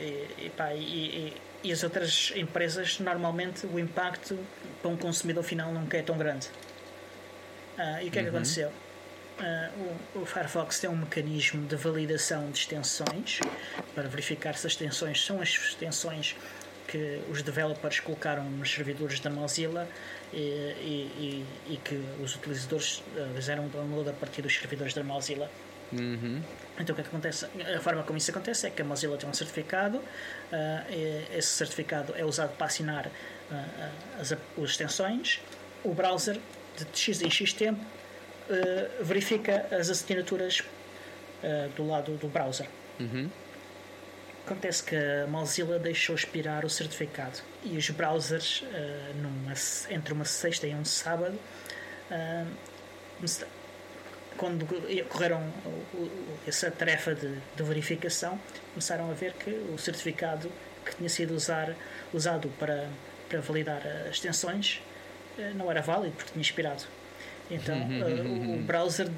[0.00, 4.38] E, e, pá, e, e as outras empresas, normalmente, o impacto
[4.80, 6.48] para um consumidor final nunca é tão grande.
[7.76, 8.36] Uh, e o que é que uhum.
[8.36, 8.68] aconteceu?
[9.38, 13.38] Uh, o, o, Firefox tem um mecanismo de validação de extensões
[13.94, 16.34] para verificar se as extensões são as extensões
[16.88, 19.86] que os developers colocaram nos servidores da Mozilla
[20.32, 25.04] e, e, e, e que os utilizadores uh, fizeram download a partir dos servidores da
[25.04, 25.50] Mozilla.
[25.92, 26.42] Uhum.
[26.78, 27.46] Então o que, é que acontece?
[27.76, 30.04] A forma como isso acontece é que a Mozilla tem um certificado, uh,
[31.36, 33.10] esse certificado é usado para assinar uh,
[34.20, 35.40] as, as, extensões,
[35.82, 36.38] o browser
[36.76, 40.62] de X em X tempo uh, verifica as assinaturas
[41.76, 42.66] do lado do browser.
[42.98, 43.30] Uhum.
[44.44, 48.64] Acontece que a Mozilla deixou expirar o certificado e os browsers,
[49.22, 49.52] numa,
[49.88, 51.38] entre uma sexta e um sábado,
[54.38, 54.64] quando
[55.08, 55.42] correram
[56.46, 58.40] essa tarefa de, de, verificação,
[58.72, 60.50] começaram a ver que o certificado
[60.84, 61.74] que tinha sido usar,
[62.14, 62.88] usado para,
[63.28, 64.80] para validar as extensões
[65.38, 66.84] eh, não era válido porque tinha expirado.
[67.50, 69.08] Então, uh, o browser,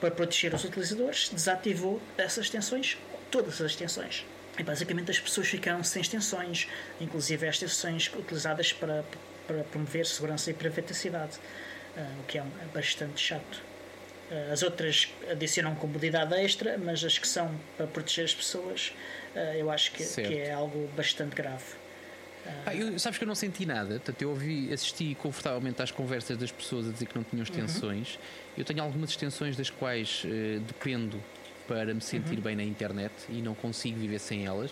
[0.00, 2.96] para proteger os utilizadores, desativou essas extensões,
[3.30, 4.24] todas as extensões.
[4.58, 6.68] E basicamente as pessoas ficaram sem extensões,
[7.00, 9.04] inclusive as extensões utilizadas para,
[9.46, 11.38] para promover segurança e privacidade,
[11.96, 13.69] uh, o que é, é bastante chato.
[14.30, 18.92] Eh, as outras adicionam comodidade extra, mas as que são para proteger as pessoas,
[19.34, 21.64] eh, eu acho que, que é algo bastante grave.
[22.64, 26.38] Ah, eu, sabes que eu não senti nada, portanto, eu ouvi, assisti confortavelmente às conversas
[26.38, 28.14] das pessoas a dizer que não tinham extensões.
[28.14, 28.20] Uhum.
[28.58, 31.22] Eu tenho algumas extensões das quais uh, dependo
[31.68, 32.40] para me sentir uhum.
[32.40, 34.70] bem na internet e não consigo viver sem elas.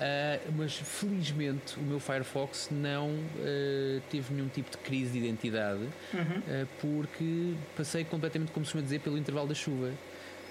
[0.00, 5.82] Uh, mas felizmente o meu Firefox não uh, teve nenhum tipo de crise de identidade
[6.14, 6.38] uhum.
[6.38, 9.92] uh, porque passei completamente, como se costuma dizer, pelo intervalo da chuva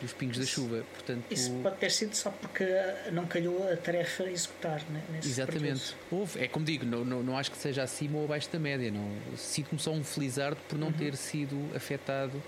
[0.02, 0.84] dos pingos da chuva.
[0.94, 2.66] Portanto, Isso pode ter sido só porque
[3.12, 5.96] não calhou a tarefa a executar né, Exatamente.
[6.10, 8.92] Houve, é como digo, não, não, não, acho que seja acima ou abaixo da média.
[8.92, 10.94] Não, sinto-me só um felizardo por não uhum.
[10.94, 12.42] ter sido afetado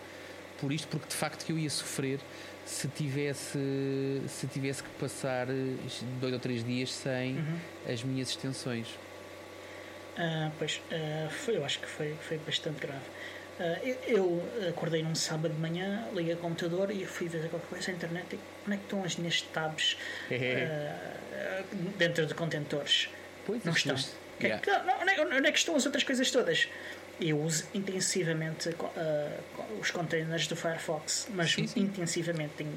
[0.62, 2.20] por isto, porque de facto que eu ia sofrer
[2.64, 3.60] se tivesse,
[4.28, 5.48] se tivesse que passar
[6.22, 7.60] dois ou três dias sem uhum.
[7.92, 8.88] as minhas extensões.
[10.18, 13.02] Uh, pois, uh, foi, eu acho que foi, foi bastante grave.
[13.60, 17.92] Uh, eu, acordei num sábado de manhã, liguei o computador e fui ver qualquer coisa
[17.92, 19.98] na internet e como é que estão as minhas tabs
[21.98, 23.10] dentro de contentores?
[23.46, 23.96] Pois, não estão.
[24.40, 24.62] Yeah.
[24.66, 26.68] é não, onde, é, onde é que estão as outras coisas todas?
[27.22, 31.82] Eu uso intensivamente uh, os containers do Firefox, mas sim, sim.
[31.82, 32.54] intensivamente.
[32.58, 32.72] Tenho,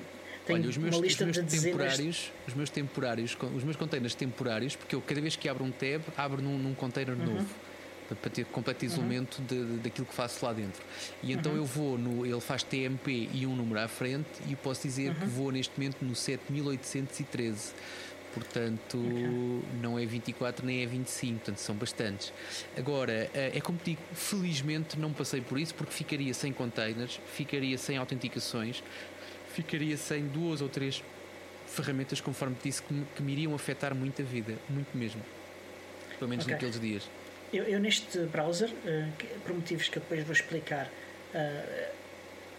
[0.46, 4.14] tenho Olha, os meus, uma lista meus de temporários, os meus temporários, os meus containers
[4.14, 7.34] temporários, porque eu cada vez que abro um tab, abro num, num container uhum.
[7.34, 7.48] novo
[8.20, 8.92] para ter completo uhum.
[8.92, 9.46] isolamento uhum.
[9.46, 10.82] de, de, daquilo que faço lá dentro.
[11.22, 11.58] E então uhum.
[11.58, 12.26] eu vou no.
[12.26, 15.30] Ele faz TMP e um número à frente, e posso dizer que uhum.
[15.30, 17.72] vou neste momento no 7813
[18.34, 19.80] portanto okay.
[19.80, 22.32] não é 24 nem é 25, portanto são bastantes.
[22.76, 27.78] Agora, eh, é como digo, felizmente não passei por isso porque ficaria sem containers, ficaria
[27.78, 28.82] sem autenticações,
[29.54, 31.02] ficaria sem duas ou três
[31.66, 35.22] ferramentas, conforme disse, que me, que me iriam afetar muito a vida, muito mesmo.
[36.18, 36.54] Pelo menos okay.
[36.54, 37.08] naqueles dias.
[37.52, 40.86] Eu, eu neste browser, uh, por motivos que depois vou explicar,
[41.34, 41.92] uh,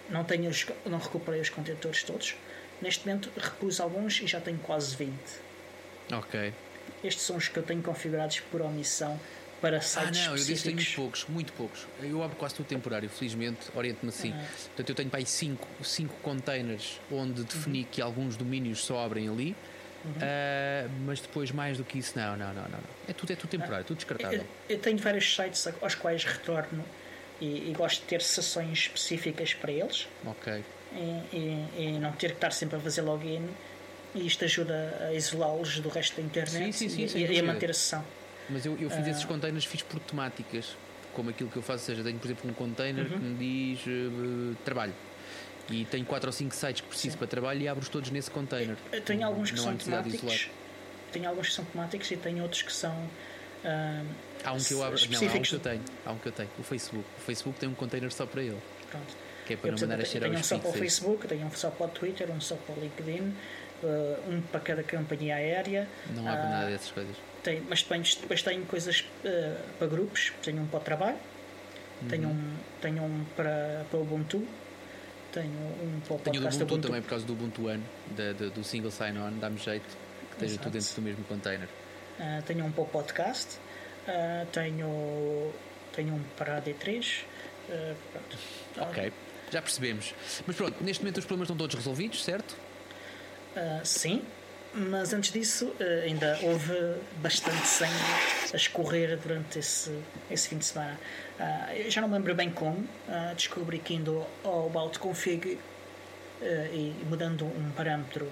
[0.09, 2.35] não, tenho os, não recuperei os contentores todos.
[2.81, 5.13] Neste momento repus alguns e já tenho quase 20.
[6.11, 6.53] Ok.
[7.03, 9.19] Estes são os que eu tenho configurados por omissão
[9.61, 11.87] para sites Ah, não, eu disse tenho muito poucos, muito poucos.
[12.01, 14.33] Eu abro quase tudo temporário, felizmente, oriento-me assim.
[14.33, 14.45] Ah.
[14.67, 17.87] Portanto, eu tenho para aí 5 cinco, cinco containers onde defini uhum.
[17.91, 19.55] que alguns domínios só abrem ali.
[20.03, 20.11] Uhum.
[20.11, 22.79] Uh, mas depois mais do que isso, não, não, não, não.
[23.07, 24.45] É tudo, é tudo temporário, ah, tudo descartável.
[24.69, 26.85] Eu, eu, tenho vários sites aos quais retorno
[27.41, 30.07] e, e, gosto de ter sessões específicas para eles.
[30.23, 30.63] Ok.
[30.93, 30.97] E,
[31.35, 33.49] e, e não ter que estar sempre a fazer login
[34.15, 37.43] e isto ajuda a isolá-los do resto da internet sim, sim, sim, e, e, a
[37.43, 38.03] manter a sessão.
[38.49, 40.77] Mas eu, eu fiz uh, esses containers, fiz por temáticas,
[41.13, 43.19] como aquilo que eu faço, ou seja, tenho por exemplo um container uh -huh.
[43.19, 44.93] que me diz uh, trabalho
[45.69, 48.77] e tenho 4 ou 5 sites que preciso para trabalho e abro-os todos nesse container.
[48.91, 50.49] Eu tenho alguns que Não são temáticos,
[51.11, 52.93] tenho alguns que são temáticos e tenho outros que são.
[52.93, 54.05] Uh,
[54.43, 56.31] há um que eu abro, não, há um que eu tenho, há um que eu
[56.31, 57.05] tenho, o Facebook.
[57.17, 58.59] O Facebook tem um container só para ele.
[58.91, 59.17] Pronto.
[59.47, 61.45] Que é para eu não mandar a cheirar Tenho um só para o Facebook, tenho
[61.45, 63.33] um só para o Twitter, um só para o LinkedIn,
[63.83, 65.87] uh, um para cada companhia aérea.
[66.13, 67.15] Não há uh, nada dessas coisas.
[67.43, 71.17] Tem, mas depois, depois tenho coisas uh, para grupos, tenho um para o trabalho,
[72.01, 72.07] uhum.
[72.07, 74.47] tenho, um, tenho um para, para o Ubuntu,
[75.31, 77.83] tenho um para o Tenho do Ubuntu, Ubuntu, também por causa do Ubuntu One,
[78.15, 79.85] da, da, do single sign-on, dá-me jeito
[80.29, 81.67] que esteja tudo dentro do mesmo container.
[82.19, 83.57] Uh, tenho um para o podcast,
[84.07, 85.51] uh, tenho,
[85.93, 87.23] tenho um para a D3.
[87.69, 87.95] Uh.
[88.79, 89.11] Ok,
[89.51, 90.13] já percebemos.
[90.47, 92.55] Mas pronto, neste momento os problemas estão todos resolvidos, certo?
[93.55, 94.21] Uh, sim,
[94.73, 96.73] mas antes disso uh, ainda houve
[97.17, 97.93] bastante sangue
[98.53, 99.97] a escorrer durante esse,
[100.29, 100.99] esse fim de semana.
[101.39, 102.85] Uh, eu já não me lembro bem como,
[103.35, 105.57] descobri que indo ao About Config
[106.73, 108.29] e mudando um parâmetro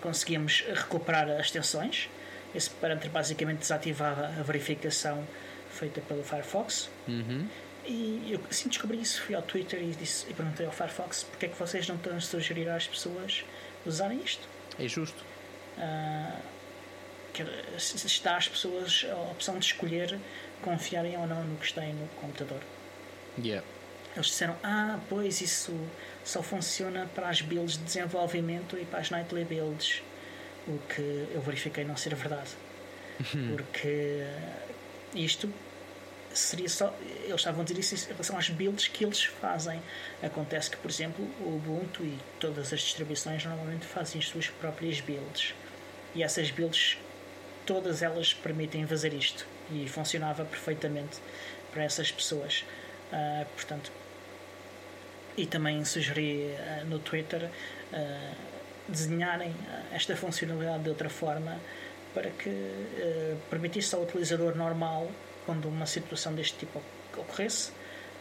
[0.00, 2.08] conseguíamos recuperar as tensões.
[2.54, 5.22] Esse parâmetro basicamente desativava a verificação
[5.70, 6.90] feita pelo Firefox.
[7.06, 7.46] Uhum.
[7.84, 11.46] E eu assim descobri isso, fui ao Twitter e, disse, e perguntei ao Firefox porque
[11.46, 13.44] é que vocês não estão a sugerir às pessoas
[13.86, 14.48] usarem isto.
[14.78, 15.22] É justo.
[15.76, 16.42] Uh,
[17.32, 17.42] que
[18.06, 20.18] está às pessoas a opção de escolher
[20.62, 22.60] confiarem ou não no que está no computador.
[23.38, 23.64] Yeah.
[24.14, 25.72] Eles disseram, ah, pois isso
[26.24, 30.02] só funciona para as builds de desenvolvimento e para as nightly builds.
[30.66, 32.50] O que eu verifiquei não ser verdade.
[33.54, 34.26] Porque
[35.14, 35.52] isto
[36.32, 36.94] seria só.
[37.24, 39.82] Eles estavam a dizer isso em relação às builds que eles fazem.
[40.22, 45.00] Acontece que, por exemplo, o Ubuntu e todas as distribuições normalmente fazem as suas próprias
[45.00, 45.54] builds.
[46.14, 46.98] E essas builds,
[47.66, 49.46] todas elas permitem fazer isto.
[49.70, 51.18] E funcionava perfeitamente
[51.72, 52.64] para essas pessoas.
[53.12, 53.90] Uh, portanto,
[55.36, 57.44] e também sugeri uh, no Twitter
[57.92, 58.34] uh,
[58.88, 59.54] desenharem
[59.92, 61.60] esta funcionalidade de outra forma
[62.14, 62.50] para que
[63.50, 65.10] permitisse ao utilizador normal
[65.48, 66.82] quando uma situação deste tipo
[67.16, 67.72] ocorresse,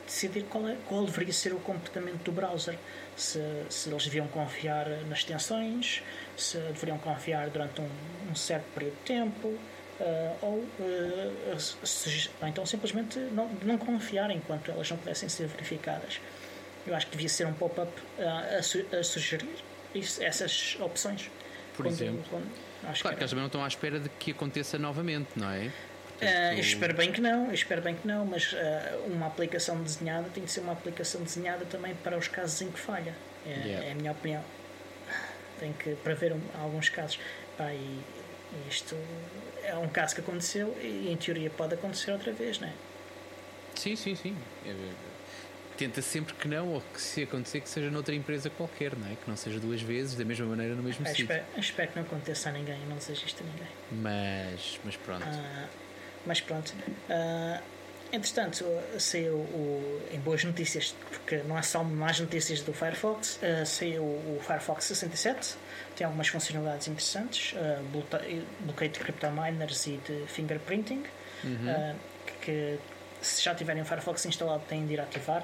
[0.06, 2.78] decidir qual, é, qual deveria ser o comportamento do browser.
[3.18, 6.02] Se, se eles deviam confiar nas extensões,
[6.38, 7.90] se deveriam confiar durante um,
[8.32, 14.32] um certo período de tempo, uh, ou, uh, se, ou então simplesmente não, não confiar
[14.32, 16.22] enquanto elas não pudessem ser verificadas.
[16.86, 19.50] Eu acho que devia ser um pop-up uh, a, a, sugerir
[19.94, 21.30] isso, essas opções.
[21.76, 22.24] Por quando, exemplo.
[22.30, 22.50] Quando,
[22.82, 25.70] claro que, que eles também não estão à espera de que aconteça novamente, não é?
[26.22, 28.58] Uh, espero bem que não, espero bem que não, mas uh,
[29.08, 32.80] uma aplicação desenhada tem que ser uma aplicação desenhada também para os casos em que
[32.80, 33.14] falha.
[33.46, 33.86] É, yeah.
[33.86, 34.44] é a minha opinião.
[35.60, 37.20] Tem que prever um, alguns casos.
[37.56, 38.00] Pá, e,
[38.70, 38.96] isto
[39.64, 42.74] é um caso que aconteceu e em teoria pode acontecer outra vez, não é?
[43.76, 44.36] Sim, sim, sim.
[44.66, 44.74] É,
[45.78, 49.16] tenta sempre que não, ou que se acontecer que seja noutra empresa qualquer, não é?
[49.16, 51.24] Que não seja duas vezes, da mesma maneira, no mesmo é, sítio.
[51.24, 53.68] Espero, espero, que não aconteça a ninguém, não desejo isto a ninguém.
[53.92, 55.24] Mas, mas pronto.
[55.24, 55.87] Uh,
[56.28, 56.74] mas pronto.
[57.10, 57.62] Uh,
[58.12, 58.66] entretanto,
[59.00, 64.04] saiu o, em boas notícias, porque não há só más notícias do Firefox, uh, saiu
[64.04, 65.56] o Firefox 67,
[65.96, 67.56] tem algumas funcionalidades interessantes,
[68.64, 71.04] bloqueio de cryptominers e de fingerprinting,
[71.44, 71.96] uhum.
[72.42, 72.78] que
[73.20, 75.44] se já tiverem o Firefox instalado têm de ir ativar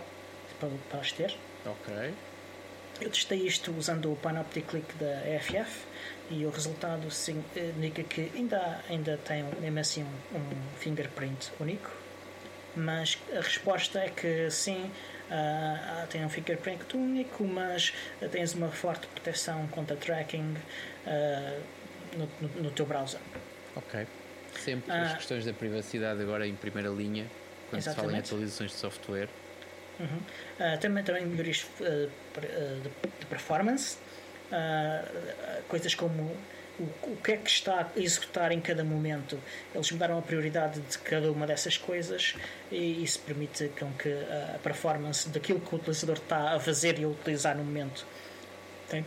[0.60, 1.36] para, para as ter.
[1.66, 2.14] Ok.
[3.02, 5.86] Eu testei isto usando o Panoptic Click da EFF
[6.30, 11.92] e o resultado sim, indica que ainda, ainda tem mesmo assim um, um fingerprint único,
[12.76, 14.90] mas a resposta é que sim,
[15.30, 17.94] uh, tem um fingerprint único, mas
[18.32, 20.56] tens uma forte proteção contra tracking
[21.06, 21.64] uh,
[22.18, 23.20] no, no, no, teu browser.
[23.76, 24.08] Ok.
[24.60, 27.28] Sempre uh, as questões da privacidade agora em primeira linha
[27.70, 27.84] quando Exatamente.
[27.84, 29.30] se fala em atualizações de software.
[30.00, 30.18] Uhum.
[30.60, 33.98] Uh, também, também melhorias de, performance,
[34.54, 36.36] uh, coisas como
[36.80, 39.40] o, o que é que está a executar em cada momento.
[39.74, 42.36] Eles mudaram a prioridade de cada uma dessas coisas
[42.72, 44.10] e isso permite com que
[44.56, 48.06] a performance daquilo que o utilizador está a fazer e a utilizar no momento
[48.90, 49.06] tem,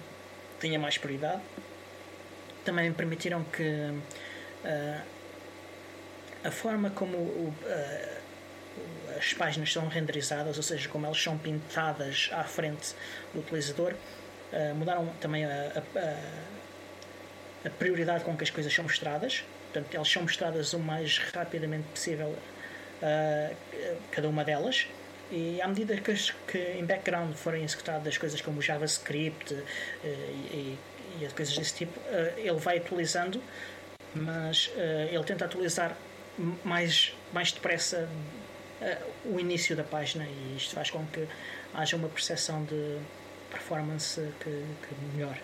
[0.60, 1.42] tenha mais prioridade.
[2.64, 3.92] Também permitiram que
[6.44, 7.54] a forma como o,
[9.16, 12.94] as páginas são renderizadas, ou seja, como elas são pintadas à frente
[13.32, 13.94] do utilizador,
[14.56, 19.44] uh, mudaram também a, a, a, prioridade com que as coisas são mostradas.
[19.72, 23.56] Portanto, elas são mostradas o mais rapidamente possível, uh,
[24.10, 24.88] cada uma delas.
[25.30, 29.64] E à medida que, as, que em background forem executadas coisas como JavaScript uh,
[30.04, 30.78] e,
[31.20, 31.98] e, coisas desse tipo,
[32.36, 33.42] ele vai atualizando,
[34.14, 34.70] mas
[35.10, 35.96] ele tenta atualizar
[36.62, 38.06] mais, mais depressa
[39.24, 41.26] o início da página e isto faz com que
[41.72, 42.98] haja uma percepção de
[43.56, 45.36] performance que, que melhor.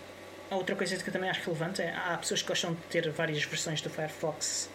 [0.51, 3.43] Outra coisa que eu também acho relevante é há pessoas que gostam de ter várias
[3.43, 4.69] versões do Firefox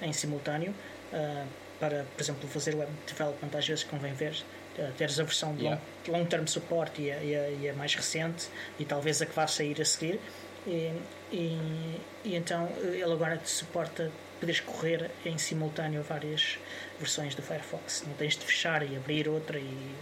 [0.00, 0.74] em simultâneo
[1.12, 1.46] uh,
[1.78, 4.34] para, por exemplo, fazer web development às vezes convém ver
[4.78, 5.78] uh, teres a versão de long,
[6.08, 9.34] long term support e a, e, a, e a, mais recente e talvez a que
[9.34, 10.18] vá sair a seguir
[10.66, 10.92] e,
[11.30, 14.10] e, e então ele agora te suporta
[14.40, 16.58] poderes correr em simultâneo várias
[16.98, 18.04] versões do Firefox.
[18.08, 19.94] Não tens de fechar e abrir outra e,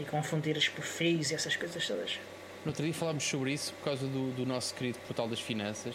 [0.00, 2.18] e confundir os perfis e essas coisas todas.
[2.64, 5.94] No outro dia falámos sobre isso por causa do, do nosso querido portal das finanças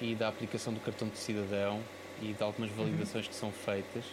[0.00, 1.80] e da aplicação do cartão de cidadão
[2.20, 2.76] e de algumas uhum.
[2.76, 3.30] validações uhum.
[3.30, 4.04] que são feitas.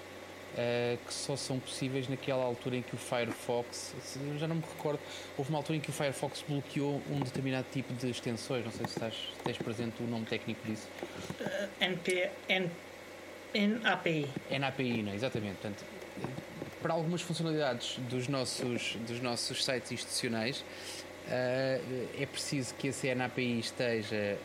[0.53, 3.95] Uh, que só são possíveis naquela altura em que o Firefox,
[4.37, 4.99] já não me recordo,
[5.35, 8.85] houve uma altura em que o Firefox bloqueou um determinado tipo de extensões, não sei
[8.85, 10.87] se estás, tens presente o nome técnico disso.
[11.41, 12.69] Uh, NP, N,
[13.55, 14.27] NAPI.
[14.59, 15.15] NAPI, não, é?
[15.15, 15.55] exatamente.
[15.55, 15.83] Portanto,
[16.83, 23.59] para algumas funcionalidades dos nossos, dos nossos sites institucionais, uh, é preciso que esse NAPI
[23.59, 24.37] esteja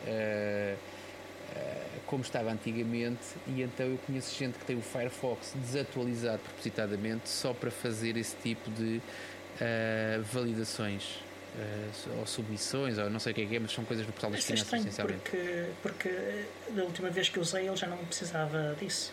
[2.09, 7.53] como estava antigamente, e então eu conheço gente que tem o Firefox desatualizado propositadamente só
[7.53, 11.03] para fazer esse tipo de uh, validações.
[11.49, 14.31] Uh, ou submissões, ou não sei o que é, é mas são coisas do portal
[14.31, 15.21] das finanças, essencialmente.
[15.21, 19.11] Porque, porque da última vez que usei ele já não precisava disso.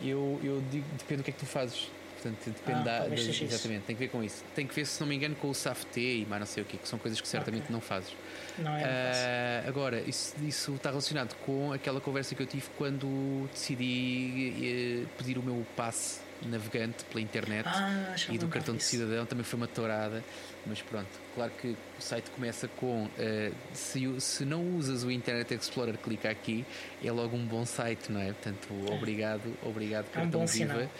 [0.00, 1.90] Eu, eu digo, depende do que é que tu fazes.
[2.20, 4.42] Portanto, depende ah, da, da exatamente, tem que ver com isso.
[4.54, 6.66] Tem que ver, se não me engano, com o SAFT e mais não sei o
[6.66, 7.72] que, que são coisas que certamente okay.
[7.72, 8.14] não fazes.
[8.58, 13.48] Não é uh, agora, isso, isso está relacionado com aquela conversa que eu tive quando
[13.52, 19.26] decidi uh, pedir o meu passe navegante pela internet ah, e do cartão de cidadão
[19.26, 20.22] também foi uma tourada
[20.68, 25.54] mas pronto, claro que o site começa com uh, se, se não usas o Internet
[25.54, 26.64] Explorer clica aqui,
[27.02, 28.26] é logo um bom site, não é?
[28.26, 28.94] Portanto, é.
[28.94, 30.90] obrigado, obrigado é um bom Viva sinal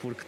[0.00, 0.24] porque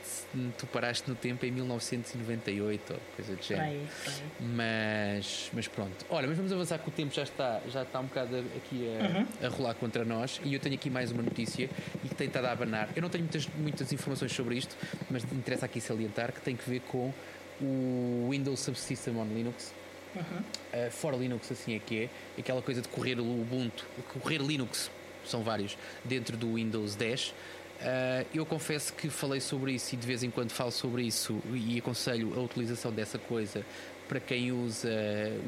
[0.59, 3.67] tu paraste no tempo em 1998 ou coisa de género.
[3.67, 4.23] Aí, aí.
[4.41, 6.05] Mas, mas pronto.
[6.11, 9.19] Olha, mas vamos avançar que o tempo já está, já está um bocado aqui a,
[9.19, 9.27] uhum.
[9.47, 11.71] a rolar contra nós e eu tenho aqui mais uma notícia
[12.05, 12.91] e que tem estado a abanar.
[12.95, 14.77] Eu não tenho muitas, muitas informações sobre isto,
[15.11, 17.13] mas interessa aqui salientar que tem que ver com
[17.61, 19.73] o Windows Subsystem on Linux.
[20.15, 20.23] Uhum.
[20.23, 22.11] Uh, for Linux, assim é que é.
[22.39, 23.87] Aquela coisa de correr o Ubuntu,
[24.21, 24.91] correr Linux,
[25.25, 27.35] são vários, dentro do Windows 10.
[27.83, 31.43] Uh, eu confesso que falei sobre isso e de vez em quando falo sobre isso
[31.53, 33.67] e aconselho a utilização dessa coisa
[34.09, 34.89] para quem usa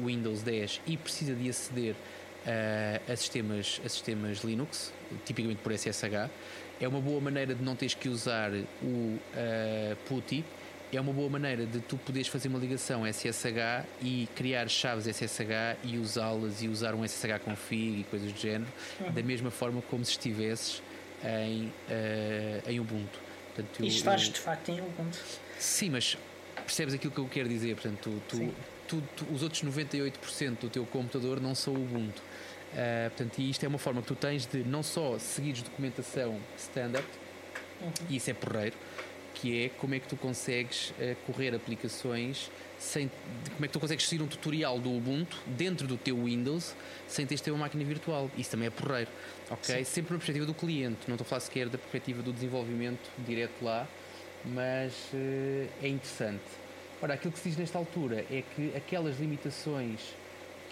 [0.03, 4.91] Windows 10 e precisa de aceder uh, a, sistemas, a sistemas Linux,
[5.23, 6.29] tipicamente por SSH.
[6.81, 9.19] É uma boa maneira de não teres que usar o uh,
[10.05, 10.43] PuTTY.
[10.91, 15.77] É uma boa maneira de tu poderes fazer uma ligação SSH e criar chaves SSH
[15.83, 18.71] e usá-las e usar um SSH config e coisas do género,
[19.13, 20.81] da mesma forma como se estivesses
[21.25, 23.19] em, uh, em Ubuntu.
[23.53, 25.17] Portanto, Isto faz de facto em Ubuntu.
[25.57, 26.17] Sim, mas
[26.55, 27.75] percebes aquilo que eu quero dizer.
[27.75, 28.53] Portanto, tu, tu,
[28.87, 32.21] tu, tu, os outros 98% do teu computador não são Ubuntu.
[32.73, 36.37] Uh, portanto, e isto é uma forma que tu tens de não só seguires documentação
[36.57, 37.07] standard,
[37.81, 37.91] uhum.
[38.09, 38.75] e isso é porreiro,
[39.33, 42.51] que é como é que tu consegues uh, correr aplicações
[42.85, 43.09] sem,
[43.53, 46.75] como é que tu consegues seguir um tutorial do Ubuntu dentro do teu Windows
[47.07, 48.29] sem teres de ter uma máquina virtual.
[48.37, 49.09] Isso também é porreiro,
[49.49, 49.77] ok?
[49.77, 49.83] Sim.
[49.83, 53.63] Sempre na perspectiva do cliente, não estou a falar sequer da perspectiva do desenvolvimento direto
[53.63, 53.87] lá,
[54.45, 56.43] mas uh, é interessante.
[57.01, 59.99] Ora, aquilo que se diz nesta altura é que aquelas limitações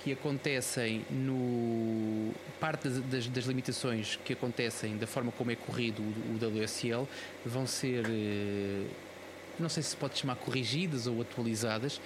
[0.04, 2.32] que acontecem no.
[2.60, 7.08] parte das, das, das, limitações que acontecem da forma como é corrido o, o WSL
[7.46, 8.06] vão ser.
[8.06, 9.13] Uh,
[9.60, 12.00] não sei se pode chamar corrigidas ou atualizadas,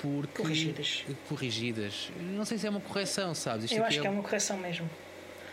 [0.00, 0.42] porque.
[0.42, 1.04] Corrigidas.
[1.28, 2.10] Corrigidas.
[2.20, 3.64] Não sei se é uma correção, sabes?
[3.64, 4.88] Isto Eu acho é que é uma correção mesmo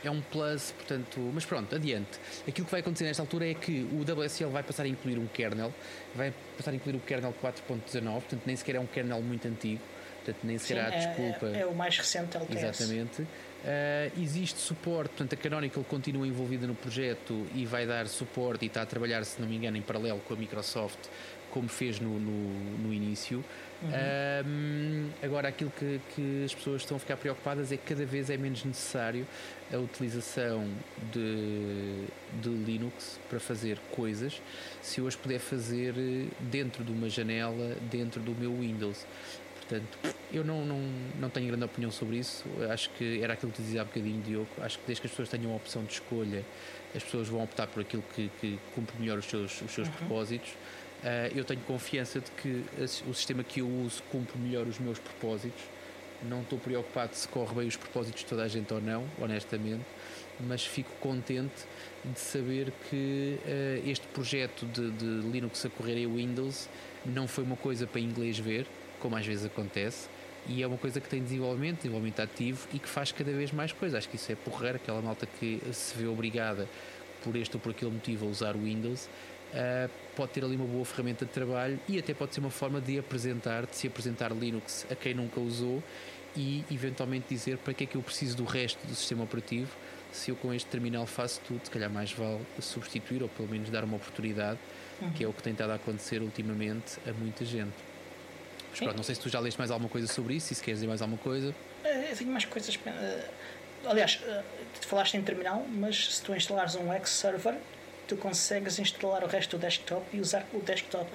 [0.03, 2.19] é um plus, portanto, mas pronto, adiante.
[2.47, 5.27] Aquilo que vai acontecer nesta altura é que o WSL vai passar a incluir um
[5.27, 5.73] kernel,
[6.15, 9.81] vai passar a incluir o kernel 4.19, portanto nem sequer é um kernel muito antigo,
[10.23, 11.57] portanto nem sequer Sim, há é, desculpa.
[11.57, 12.63] É, é, o mais recente LTS.
[12.63, 13.21] Exatamente.
[13.21, 18.67] Uh, existe suporte, portanto a Canonical continua envolvida no projeto e vai dar suporte e
[18.67, 20.99] está a trabalhar, se não me engano, em paralelo com a Microsoft,
[21.51, 23.43] como fez no, no, no início.
[23.79, 25.11] Uhum.
[25.21, 28.35] agora, aquilo que, que, as pessoas estão a ficar preocupadas é que cada vez é
[28.35, 29.27] menos necessário
[29.71, 30.67] a utilização
[31.11, 32.05] de,
[32.41, 34.41] de Linux para fazer coisas
[34.81, 35.93] se eu as puder fazer
[36.39, 39.05] dentro de uma janela, dentro do meu Windows.
[39.67, 39.97] Portanto,
[40.31, 40.79] eu não, não,
[41.19, 42.45] não tenho grande opinião sobre isso.
[42.71, 44.47] Acho que era aquilo que dizia há bocadinho, Diogo.
[44.61, 46.43] Acho que desde que as pessoas tenham a opção de escolha,
[46.95, 49.93] as pessoas vão optar por aquilo que, que cumpre melhor os seus, os seus uhum.
[49.93, 50.53] propósitos.
[51.03, 52.63] Uh, eu tenho confiança de que
[53.07, 55.63] o sistema que eu uso cumpre melhor os meus propósitos.
[56.23, 59.85] Não estou preocupado se corre bem os propósitos de toda a gente ou não, honestamente,
[60.39, 61.65] mas fico contente
[62.03, 66.67] de saber que uh, este projeto de, de, Linux a correr em Windows
[67.05, 68.65] não foi uma coisa para inglês ver,
[68.99, 70.09] como às vezes acontece,
[70.47, 73.71] e é uma coisa que tem desenvolvimento, desenvolvimento ativo e que faz cada vez mais
[73.71, 73.99] coisas.
[73.99, 76.67] Acho que isso é porreiro, aquela malta que se vê obrigada
[77.23, 79.07] por este ou por aquele motivo a usar o Windows
[79.53, 82.81] uh, pode ter ali uma boa ferramenta de trabalho e até pode ser uma forma
[82.81, 85.83] de apresentar, de se apresentar Linux a quem nunca usou
[86.35, 89.69] e eventualmente dizer para que é que eu preciso do resto do sistema operativo
[90.11, 93.69] se eu com este terminal faço tudo, se calhar mais vale substituir ou pelo menos
[93.69, 94.57] dar uma oportunidade,
[95.01, 95.11] uhum.
[95.11, 97.75] que é o que tem estado a acontecer ultimamente a muita gente.
[98.71, 100.63] Mas pronto, não sei se tu já leste mais alguma coisa sobre isso, e se
[100.63, 101.53] queres dizer mais alguma coisa.
[101.83, 102.79] Eh, eu tenho mais coisas.
[102.85, 103.29] Eh,
[103.85, 104.19] aliás,
[104.81, 107.55] falaste em terminal, mas se tu instalares um X server,
[108.07, 111.09] tu consegues instalar o resto do desktop e usar o desktop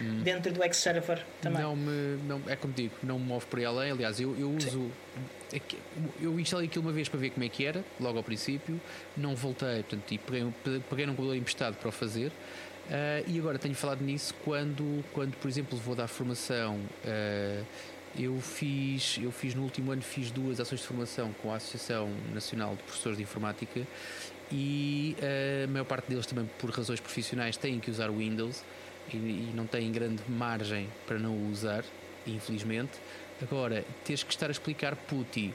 [0.00, 0.22] hum.
[0.22, 1.62] dentro do X-Server também.
[1.62, 3.84] Não me, não, é como digo, não me move por ela.
[3.84, 4.90] Aliás, eu, eu uso.
[5.52, 5.60] É
[6.20, 8.80] eu instalei aquilo uma vez para ver como é que era, logo ao princípio,
[9.14, 10.52] não voltei, portanto, e peguei,
[10.88, 12.28] peguei num computador emprestado para o fazer.
[12.28, 16.80] Uh, e agora tenho falado nisso quando, quando por exemplo, vou dar formação.
[17.04, 17.64] Uh,
[18.18, 22.10] eu fiz, eu fiz no último ano fiz duas ações de formação com a Associação
[22.34, 23.86] Nacional de Professores de Informática
[24.52, 28.62] e eh, a maior parte deles também por razões profissionais têm que usar o Windows
[29.12, 31.84] e, e não têm grande margem para não o usar,
[32.26, 32.92] infelizmente.
[33.40, 35.54] Agora, tens que estar a explicar PuTTY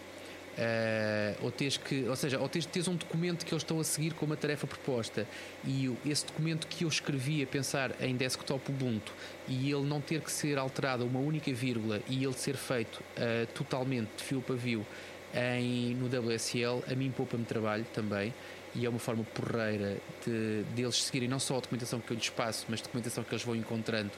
[0.58, 3.84] Uh, ou tens que, ou seja, ou tens, tens um documento que eles estão a
[3.84, 5.28] seguir com uma tarefa proposta
[5.64, 9.14] e esse documento que eu escrevi a pensar em desktop Ubuntu
[9.48, 13.46] e ele não ter que ser alterado uma única vírgula e ele ser feito uh,
[13.54, 14.84] totalmente de fio para fio
[15.32, 18.34] em, no WSL, a mim poupa-me trabalho também
[18.78, 22.16] e é uma forma porreira de, de eles seguirem não só a documentação que eu
[22.16, 24.12] lhes passo, mas a documentação que eles vão encontrando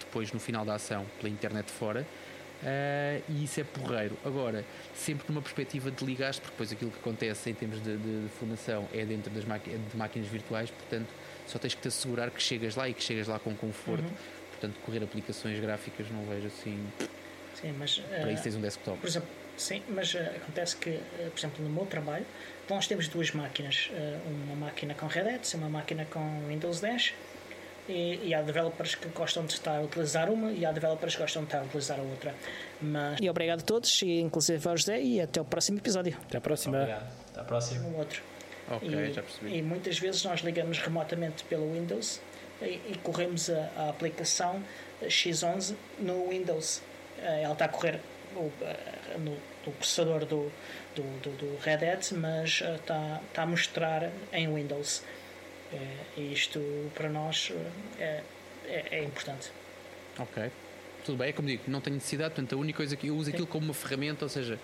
[0.00, 2.06] depois no final da ação pela internet fora.
[2.62, 4.16] Uh, e isso é porreiro.
[4.24, 4.64] Agora,
[4.94, 8.28] sempre numa perspectiva de ligaste, porque depois aquilo que acontece em termos de, de, de
[8.40, 11.08] fundação é dentro das de máquinas virtuais, portanto,
[11.46, 14.04] só tens que te assegurar que chegas lá e que chegas lá com conforto.
[14.04, 14.16] Uhum.
[14.52, 16.82] Portanto, correr aplicações gráficas não vejo assim.
[17.60, 17.98] Sim, mas.
[17.98, 18.98] Para uh, isso tens um desktop.
[18.98, 20.98] Por exemplo, sim, mas uh, acontece que,
[21.30, 22.24] por exemplo, no meu trabalho,
[22.68, 26.80] nós temos duas máquinas, eh, uma máquina com Red Hat e uma máquina com Windows
[26.80, 27.14] 10
[27.88, 31.22] e, e, há developers que gostam de estar a utilizar uma e há developers que
[31.22, 32.34] gostam de estar a utilizar a outra.
[32.80, 33.20] Mas...
[33.20, 36.16] E obrigado a todos, e inclusive ao José, e até o próximo episódio.
[36.26, 36.78] Até a próxima.
[36.78, 37.06] Obrigado.
[37.30, 37.86] Até a próxima.
[37.86, 38.22] Um outro.
[38.68, 39.56] Ok, e, já percebi.
[39.56, 42.20] E muitas vezes nós ligamos remotamente pelo Windows
[42.60, 44.60] e, e corremos a, a, aplicação
[45.02, 46.82] X11 no Windows.
[47.18, 48.00] Eh, ela está a correr
[48.34, 50.50] no, no processador do,
[50.96, 55.02] do, do, do Red Hat, mas está, uh, está a mostrar em Windows.
[55.72, 56.60] É, e isto
[56.94, 57.52] para nós
[57.98, 58.22] é,
[58.66, 59.50] é, é, importante.
[60.18, 60.50] Ok.
[61.04, 63.30] Tudo bem, é como digo, não tenho necessidade, portanto a única coisa que eu uso
[63.30, 64.58] aquilo como uma ferramenta, ou seja,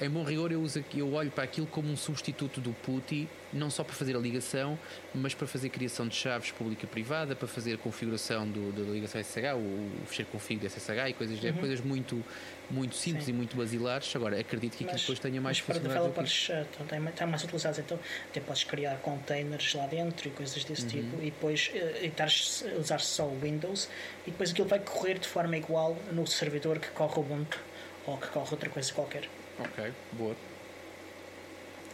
[0.00, 3.68] em bom rigor, eu, uso, eu olho para aquilo como um substituto do PuTTY, não
[3.68, 4.78] só para fazer a ligação,
[5.12, 9.54] mas para fazer criação de chaves pública-privada, para fazer a configuração do, da ligação SSH,
[9.54, 11.52] o, o fecheiro config de SSH e coisas, uhum.
[11.54, 12.24] coisas muito,
[12.70, 13.32] muito simples Sim.
[13.32, 14.14] e muito basilares.
[14.14, 17.98] Agora, acredito que aquilo depois tenha mais mas para developers uh, tem, mais utilizados, então
[18.30, 20.88] até podes criar containers lá dentro e coisas desse uhum.
[20.88, 23.88] tipo, e depois uh, e usar só o Windows,
[24.26, 27.58] e depois aquilo vai correr de forma igual no servidor que corre o Ubuntu
[28.06, 29.28] ou que corre outra coisa qualquer.
[29.58, 30.36] Ok, boa.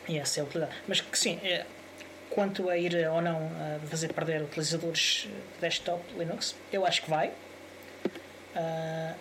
[0.09, 0.77] E essa é a utilidade.
[0.87, 1.65] Mas que sim, é,
[2.31, 7.11] quanto a ir ou não a fazer perder utilizadores de desktop Linux, eu acho que
[7.11, 7.29] vai.
[8.55, 9.15] Uh,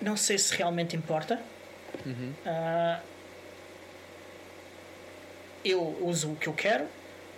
[0.00, 1.40] não sei se realmente importa.
[2.06, 2.32] Uhum.
[2.46, 3.02] Uh,
[5.64, 6.86] eu uso o que eu quero.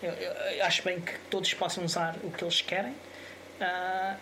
[0.02, 2.92] Eu, eu, acho bem que todos possam usar o que eles querem.
[2.92, 4.16] Uh,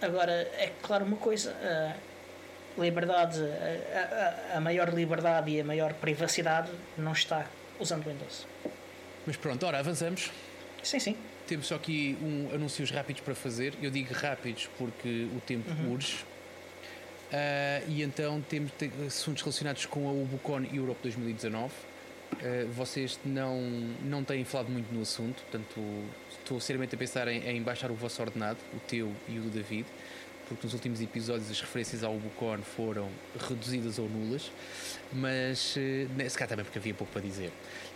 [0.00, 1.54] agora, é claro uma coisa:
[2.78, 7.46] liberdade, a, a, a, maior liberdade e a maior privacidade não está
[7.78, 8.46] usando Windows.
[9.26, 10.30] Mas pronto, ora, avançamos.
[10.82, 11.16] Sim, sim.
[11.46, 13.74] Temos só aqui um anúncios rápidos para fazer.
[13.82, 15.92] Eu digo rápidos porque o tempo uhum.
[15.92, 16.24] urge.
[17.28, 18.72] Uh, e então temos
[19.06, 21.66] assuntos relacionados com a Ubucon Europe 2019.
[21.66, 23.60] Uh, ah, vocês não,
[24.02, 25.80] não têm falado muito no assunto, portanto
[26.38, 29.50] estou seriamente a pensar em, em baixar o vosso ordenado, o teu e o do
[29.50, 29.86] David
[30.48, 33.08] porque nos últimos episódios as referências ao Bucon foram
[33.48, 34.50] reduzidas ou nulas,
[35.12, 37.52] mas eh, se calhar também porque havia pouco para dizer.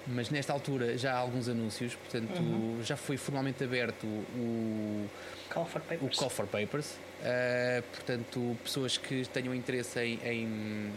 [0.06, 2.80] Mas nesta altura já há alguns anúncios, portanto uhum.
[2.82, 5.08] já foi formalmente aberto o
[5.48, 6.16] Call for Papers.
[6.16, 6.86] O Call for Papers.
[7.22, 10.92] Uh, portanto, pessoas que tenham interesse em, em,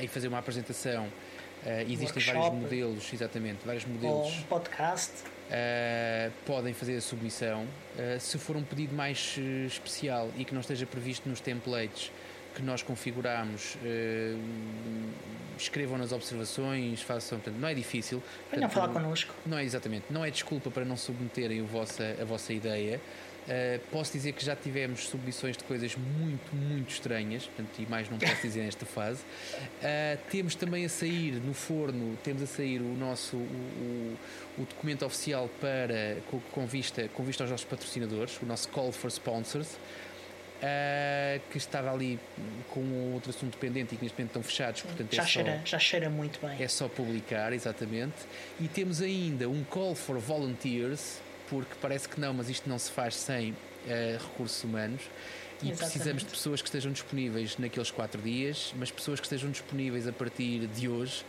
[0.00, 2.38] em fazer uma apresentação, uh, existem Workshop.
[2.38, 4.26] vários modelos, exatamente, vários modelos.
[4.26, 5.12] Ou um podcast
[5.44, 7.64] Uh, podem fazer a submissão.
[7.64, 12.10] Uh, se for um pedido mais uh, especial e que não esteja previsto nos templates
[12.54, 13.76] que nós configuramos,
[15.58, 17.40] escrevam nas observações, façam.
[17.40, 18.22] Portanto, não é difícil.
[18.48, 19.34] Venham falar connosco.
[19.44, 20.04] Não é exatamente.
[20.08, 23.00] Não é desculpa para não submeterem a vossa, a vossa ideia.
[23.44, 28.08] Uh, posso dizer que já tivemos submissões de coisas muito, muito estranhas, portanto, e mais
[28.08, 29.20] não posso dizer nesta fase.
[29.20, 34.16] Uh, temos também a sair no forno, temos a sair o nosso o,
[34.58, 38.68] o, o documento oficial para com, com, vista, com vista aos nossos patrocinadores, o nosso
[38.68, 39.76] Call for Sponsors.
[40.54, 42.18] Uh, que estava ali
[42.70, 45.66] com outro assunto pendente e que neste momento estão fechados, portanto já, é cheira, só,
[45.66, 46.62] já cheira muito bem.
[46.62, 48.14] É só publicar, exatamente.
[48.58, 51.20] E temos ainda um call for volunteers,
[51.54, 53.56] porque parece que não, mas isto não se faz sem uh,
[54.20, 55.02] recursos humanos.
[55.62, 55.78] E Exatamente.
[55.78, 60.12] precisamos de pessoas que estejam disponíveis naqueles quatro dias, mas pessoas que estejam disponíveis a
[60.12, 61.24] partir de hoje,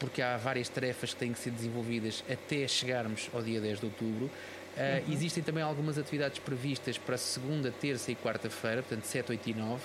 [0.00, 3.84] porque há várias tarefas que têm que ser desenvolvidas até chegarmos ao dia 10 de
[3.84, 4.24] outubro.
[4.24, 5.12] Uh, uhum.
[5.12, 9.74] Existem também algumas atividades previstas para segunda, terça e quarta-feira, portanto 7, 8 e 9.
[9.74, 9.80] Uh,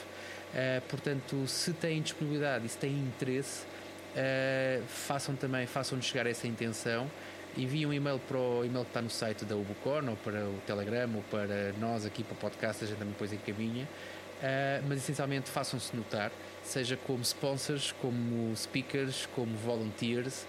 [0.53, 3.63] eh, portanto, se têm disponibilidade e se têm interesse,
[4.15, 7.11] uh, façam também, façam-nos chegar essa intenção
[7.57, 10.59] enviem um e-mail para o e-mail que está no site da Ubucon ou para o
[10.65, 13.83] Telegram ou para nós aqui para o podcast, a gente também depois encaminha.
[13.83, 16.31] Uh, mas essencialmente façam-se notar,
[16.63, 20.47] seja como sponsors, como speakers, como volunteers,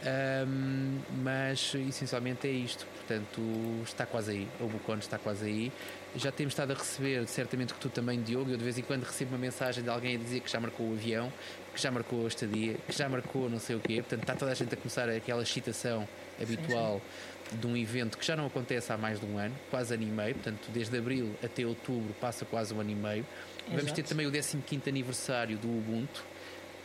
[0.00, 2.86] um, mas essencialmente é isto.
[2.86, 3.40] Portanto,
[3.84, 4.48] está quase aí.
[4.60, 5.72] O Bucon está quase aí.
[6.14, 8.50] Já temos estado a receber, certamente que tu também, Diogo.
[8.50, 10.88] Eu de vez em quando recebo uma mensagem de alguém a dizer que já marcou
[10.88, 11.32] o avião,
[11.78, 13.96] que já marcou a estadia, que já marcou não sei o quê.
[13.96, 16.08] Portanto, está toda a gente a começar aquela excitação
[16.40, 17.56] habitual sim, sim.
[17.56, 20.06] de um evento que já não acontece há mais de um ano, quase ano e
[20.06, 20.34] meio.
[20.34, 23.26] Portanto, desde abril até outubro passa quase um ano e meio.
[23.60, 23.76] Exato.
[23.76, 26.24] Vamos ter também o 15 aniversário do Ubuntu.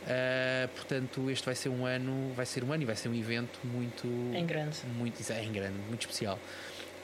[0.04, 3.14] Uh, portanto, este vai ser um ano, vai ser um ano e vai ser um
[3.14, 4.06] evento muito.
[4.06, 4.78] Em grande.
[4.96, 6.38] Muito, é em grande, muito especial.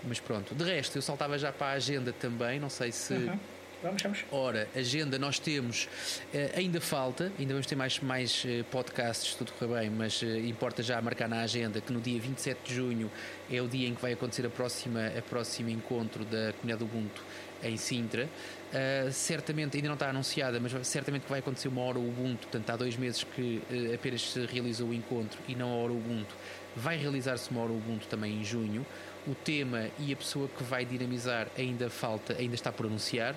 [0.05, 3.15] Mas pronto, de resto, eu saltava já para a agenda também, não sei se.
[3.15, 3.39] Uhum.
[3.83, 4.25] Vamos, vamos.
[4.31, 5.89] Ora, agenda nós temos,
[6.35, 10.27] uh, ainda falta, ainda vamos ter mais, mais uh, podcasts, tudo correr bem, mas uh,
[10.27, 13.11] importa já marcar na agenda que no dia 27 de junho
[13.51, 17.23] é o dia em que vai acontecer a próxima, a próximo encontro da comunidade Ubuntu
[17.63, 18.29] em Sintra.
[18.71, 22.49] Uh, certamente, ainda não está anunciada, mas certamente que vai acontecer uma hora Ubuntu.
[22.49, 25.93] Portanto, há dois meses que uh, apenas se realizou o encontro e não a hora
[25.93, 26.35] Ubuntu.
[26.81, 28.85] Vai realizar-se uma hora Ubuntu também em junho.
[29.27, 33.37] O tema e a pessoa que vai dinamizar ainda falta, ainda está por anunciar, uh,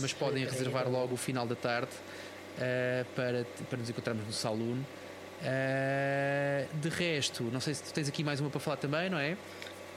[0.00, 1.90] mas podem reservar logo o final da tarde
[3.16, 4.78] para, para nos encontrarmos no Saloon.
[6.74, 9.36] de resto, não sei se tu tens aqui mais uma para falar também, não é?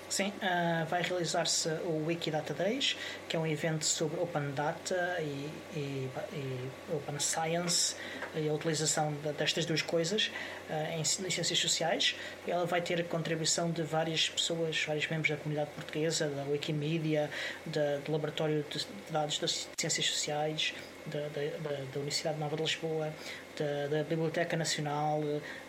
[0.10, 2.96] Sim, uh, vai realizar-se o Wikidata Days,
[3.28, 7.94] que é um evento sobre Open Data e, e, e Open Science
[8.34, 10.32] e a utilização de, destas duas coisas
[10.70, 12.16] uh, em, ciências sociais.
[12.48, 17.30] Ela vai ter a contribuição de várias pessoas, vários membros da comunidade portuguesa, da Wikimedia,
[17.66, 20.74] do Laboratório de Dados das Ciências Sociais,
[21.06, 23.14] da Universidade Nova de Lisboa,
[23.58, 25.22] da, da Biblioteca Nacional,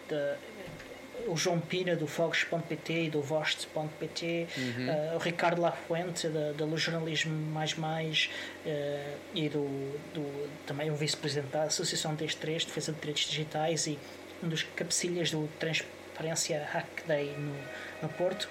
[0.09, 0.37] da,
[1.27, 4.89] o João Pina do Fogos.pt e do Vost.pt, uhum.
[4.89, 8.31] uh, o Ricardo Lafuente da, do Jornalismo Mais Mais
[8.65, 9.65] uh, e do,
[10.15, 13.99] do, também o vice-presidente da Associação DS3, Defesa de Direitos Digitais e
[14.43, 17.55] um dos cabecilhas do Transparência Hack Day no,
[18.03, 18.49] no Porto.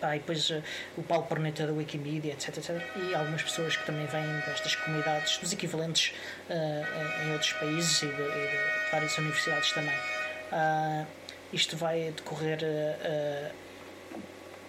[0.00, 0.62] Ah, e depois uh,
[0.96, 2.80] o Paulo Perneta da Wikimedia, etc, etc.
[2.96, 6.14] E algumas pessoas que também vêm destas comunidades, dos equivalentes
[6.48, 9.94] uh, em outros países e de, e de, várias universidades também.
[10.52, 11.06] Uh,
[11.52, 13.52] isto vai decorrer uh,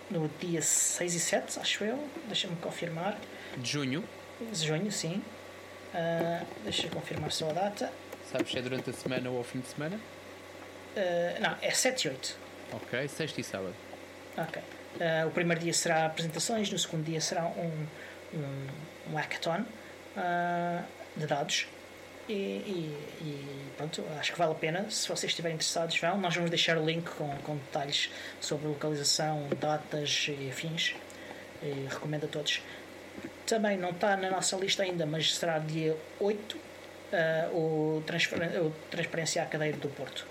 [0.09, 2.07] no dia 6 e 7, acho eu.
[2.25, 3.17] Deixa-me confirmar.
[3.57, 4.03] De junho?
[4.39, 5.21] De junho, sim.
[5.93, 7.91] Uh, deixa eu confirmar só a data.
[8.32, 9.99] Sabes se é durante a semana ou ao fim de semana?
[10.95, 12.38] Uh, não, é 7 e 8.
[12.73, 13.75] Ok, sexta e sábado.
[14.38, 14.61] Ok.
[14.61, 17.88] Uh, o primeiro dia será apresentações, no segundo dia será um,
[18.34, 18.67] um,
[19.11, 19.65] um hackathon
[21.15, 21.67] de dados
[22.30, 24.89] e, e, e, pronto, acho que vale a pena.
[24.89, 26.17] Se vocês estiverem interessados, vão.
[26.19, 30.95] Nós vamos deixar o link com, com detalhes sobre localização, datas e afins.
[31.63, 32.61] E recomendo a todos.
[33.45, 38.71] Também não está na nossa lista ainda, mas será dia 8 uh, o, transfer, o
[38.91, 40.25] Transparência à Cadeira do Porto.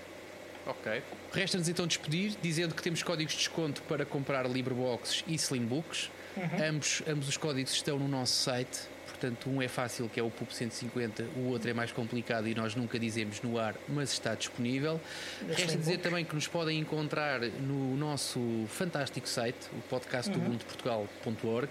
[0.65, 1.01] Ok.
[1.33, 6.09] Resta-nos então despedir, dizendo que temos códigos de desconto para comprar Libreboxes e Slimbooks.
[6.37, 6.67] Uhum.
[6.69, 8.87] Ambos, ambos os códigos estão no nosso site
[9.19, 12.55] Portanto, um é fácil, que é o PUP 150, o outro é mais complicado e
[12.55, 14.99] nós nunca dizemos no ar, mas está disponível.
[15.45, 18.39] Resta dizer também que nos podem encontrar no nosso
[18.69, 21.67] fantástico site, o podcastubuntuportugal.org.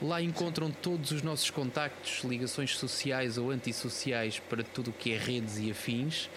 [0.00, 0.08] Uhum.
[0.08, 5.18] Lá encontram todos os nossos contactos, ligações sociais ou antissociais para tudo o que é
[5.18, 6.30] redes e afins.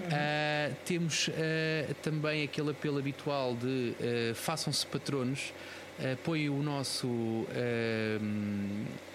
[0.00, 0.06] Uhum.
[0.06, 5.52] Uh, temos uh, também aquele apelo habitual de uh, façam-se patronos
[6.12, 7.46] apoiem o nosso, uh,